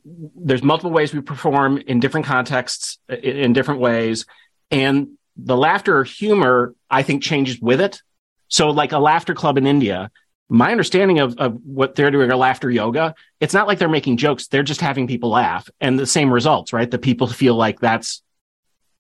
[0.05, 4.25] there's multiple ways we perform in different contexts in, in different ways.
[4.71, 8.01] And the laughter or humor i think changes with it
[8.49, 10.11] so like a laughter club in india
[10.49, 13.15] my understanding of, of what they're doing are laughter yoga.
[13.41, 14.47] It's not like they're making jokes.
[14.47, 16.91] They're just having people laugh and the same results, right?
[16.91, 18.23] The people feel like that's,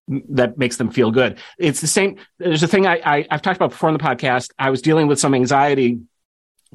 [0.08, 1.38] that makes them feel good.
[1.58, 2.16] It's the same.
[2.38, 4.50] There's a thing I, I have talked about before in the podcast.
[4.58, 6.00] I was dealing with some anxiety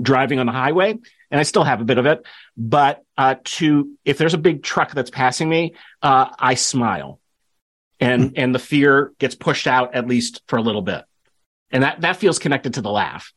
[0.01, 2.25] driving on the highway and I still have a bit of it,
[2.57, 7.20] but, uh, to, if there's a big truck that's passing me, uh, I smile
[8.01, 8.33] and, mm-hmm.
[8.35, 11.05] and the fear gets pushed out at least for a little bit.
[11.71, 13.31] And that, that feels connected to the laugh.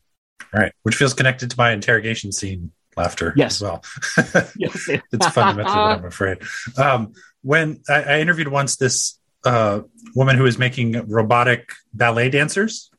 [0.53, 3.57] Right, which feels connected to my interrogation scene laughter yes.
[3.57, 3.85] as well.
[4.57, 6.39] yes, it's fundamentally what I'm afraid.
[6.77, 7.13] Um,
[7.43, 9.81] when I, I, interviewed once this uh,
[10.15, 12.91] woman who was making robotic ballet dancers,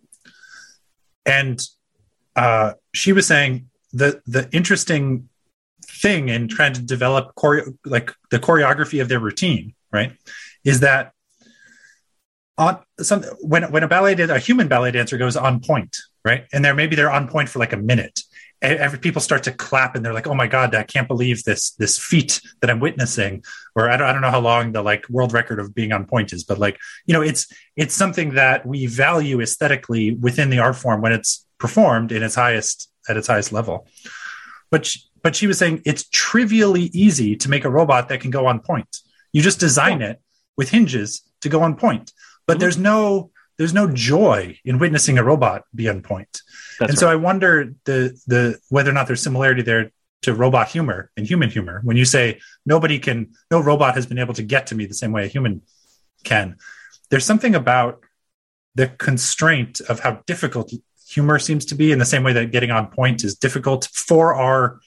[1.25, 1.61] and
[2.35, 5.29] uh, she was saying the the interesting
[5.87, 10.11] thing in trying to develop choreo- like the choreography of their routine, right,
[10.63, 11.13] is that
[12.57, 16.45] on some when when a ballet a human ballet dancer goes on point, right?
[16.53, 18.21] And they're maybe they're on point for like a minute.
[18.61, 21.43] And every people start to clap and they're like, "Oh my god, I can't believe
[21.43, 23.43] this this feat that I'm witnessing."
[23.75, 26.05] Or I don't I don't know how long the like world record of being on
[26.05, 30.59] point is, but like you know, it's it's something that we value aesthetically within the
[30.59, 33.87] art form when it's performed in its highest at its highest level.
[34.71, 38.31] But she, but she was saying it's trivially easy to make a robot that can
[38.31, 38.99] go on point.
[39.33, 40.21] You just design it
[40.57, 42.11] with hinges to go on point.
[42.47, 42.59] But mm-hmm.
[42.61, 46.41] there's no there's no joy in witnessing a robot be on point.
[46.79, 46.97] That's and right.
[46.97, 49.91] so I wonder the the whether or not there's similarity there
[50.23, 51.81] to robot humor and human humor.
[51.83, 54.93] When you say nobody can, no robot has been able to get to me the
[54.93, 55.61] same way a human
[56.23, 56.57] can.
[57.11, 58.03] There's something about
[58.73, 60.71] the constraint of how difficult
[61.07, 64.33] humor seems to be, in the same way that getting on point is difficult for
[64.33, 64.79] our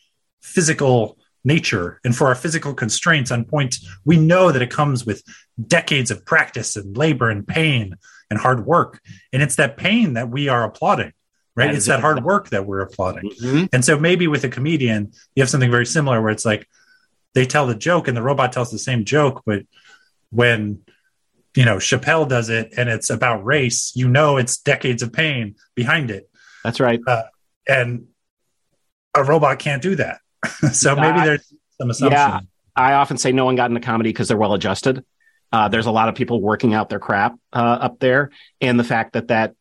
[0.42, 1.18] physical
[1.48, 3.78] nature and for our physical constraints on point.
[4.04, 5.24] We know that it comes with
[5.66, 7.96] decades of practice and labor and pain
[8.30, 9.00] and hard work.
[9.32, 11.12] And it's that pain that we are applauding,
[11.56, 11.66] right?
[11.66, 13.30] That it's that hard work that we're applauding.
[13.30, 13.64] Mm-hmm.
[13.72, 16.68] And so maybe with a comedian, you have something very similar where it's like
[17.34, 19.62] they tell the joke and the robot tells the same joke, but
[20.30, 20.80] when
[21.56, 25.56] you know Chappelle does it and it's about race, you know it's decades of pain
[25.74, 26.28] behind it.
[26.62, 27.00] That's right.
[27.06, 27.22] Uh,
[27.66, 28.06] and
[29.14, 30.20] a robot can't do that.
[30.72, 32.12] so maybe there's some assumption.
[32.12, 32.40] Yeah,
[32.76, 35.04] I often say no one got into comedy because they're well adjusted.
[35.50, 38.30] Uh, there's a lot of people working out their crap uh, up there,
[38.60, 39.54] and the fact that that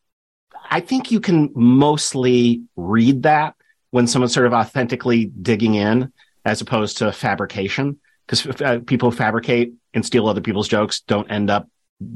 [0.70, 3.56] I think you can mostly read that
[3.92, 6.12] when someone's sort of authentically digging in,
[6.46, 8.00] as opposed to fabrication.
[8.28, 11.70] Because uh, people fabricate and steal other people's jokes don't end up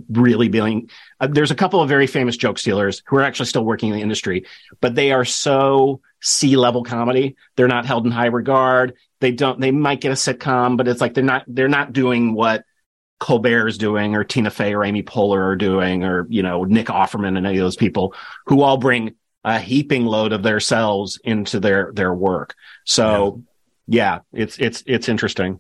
[0.10, 0.90] really being.
[1.20, 3.96] Uh, there's a couple of very famous joke stealers who are actually still working in
[3.96, 4.46] the industry,
[4.80, 7.36] but they are so C level comedy.
[7.56, 8.94] They're not held in high regard.
[9.20, 9.60] They don't.
[9.60, 11.44] They might get a sitcom, but it's like they're not.
[11.48, 12.64] They're not doing what
[13.20, 16.88] Colbert is doing, or Tina Fey, or Amy Poehler are doing, or you know Nick
[16.88, 18.14] Offerman and any of those people
[18.46, 22.56] who all bring a heaping load of themselves into their their work.
[22.86, 23.44] So,
[23.88, 25.60] yeah, yeah it's it's it's interesting.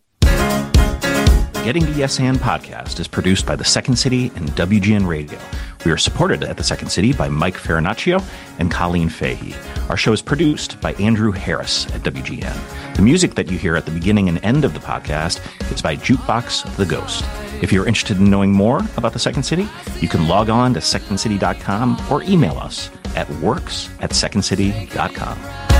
[1.64, 5.38] Getting the Yes and podcast is produced by the Second City and WGN Radio.
[5.86, 8.24] We are supported at the Second City by Mike Farinaccio
[8.57, 9.53] and Colleen Fahey.
[9.88, 12.95] Our show is produced by Andrew Harris at WGN.
[12.95, 15.39] The music that you hear at the beginning and end of the podcast
[15.72, 17.24] is by Jukebox the Ghost.
[17.62, 19.68] If you're interested in knowing more about the Second City,
[19.99, 25.70] you can log on to secondcity.com or email us at works at secondcity.com.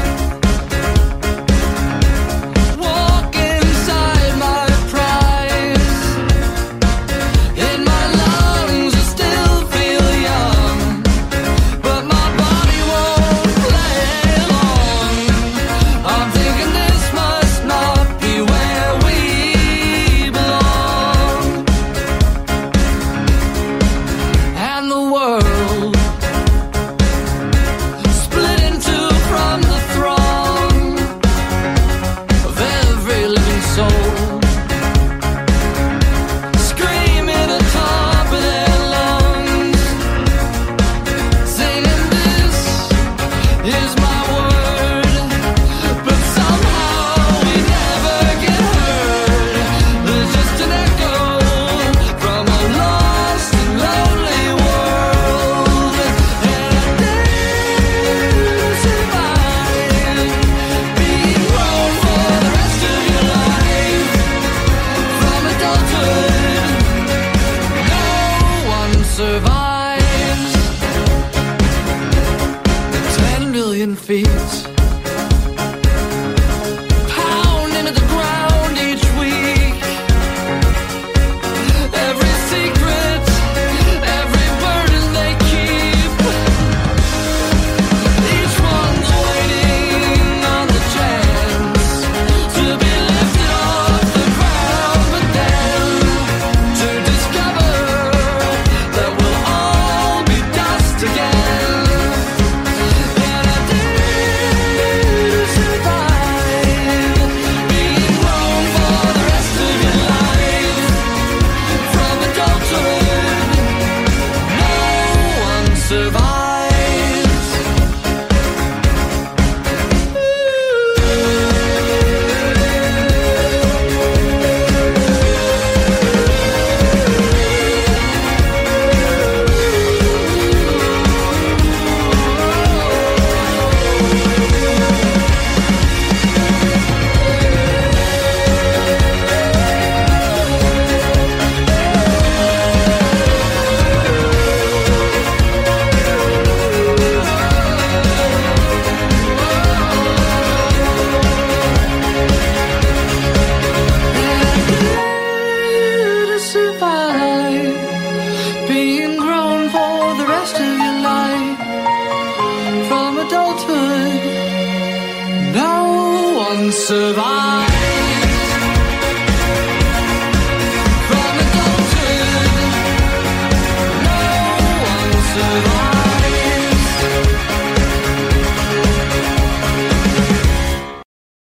[74.12, 74.61] feet.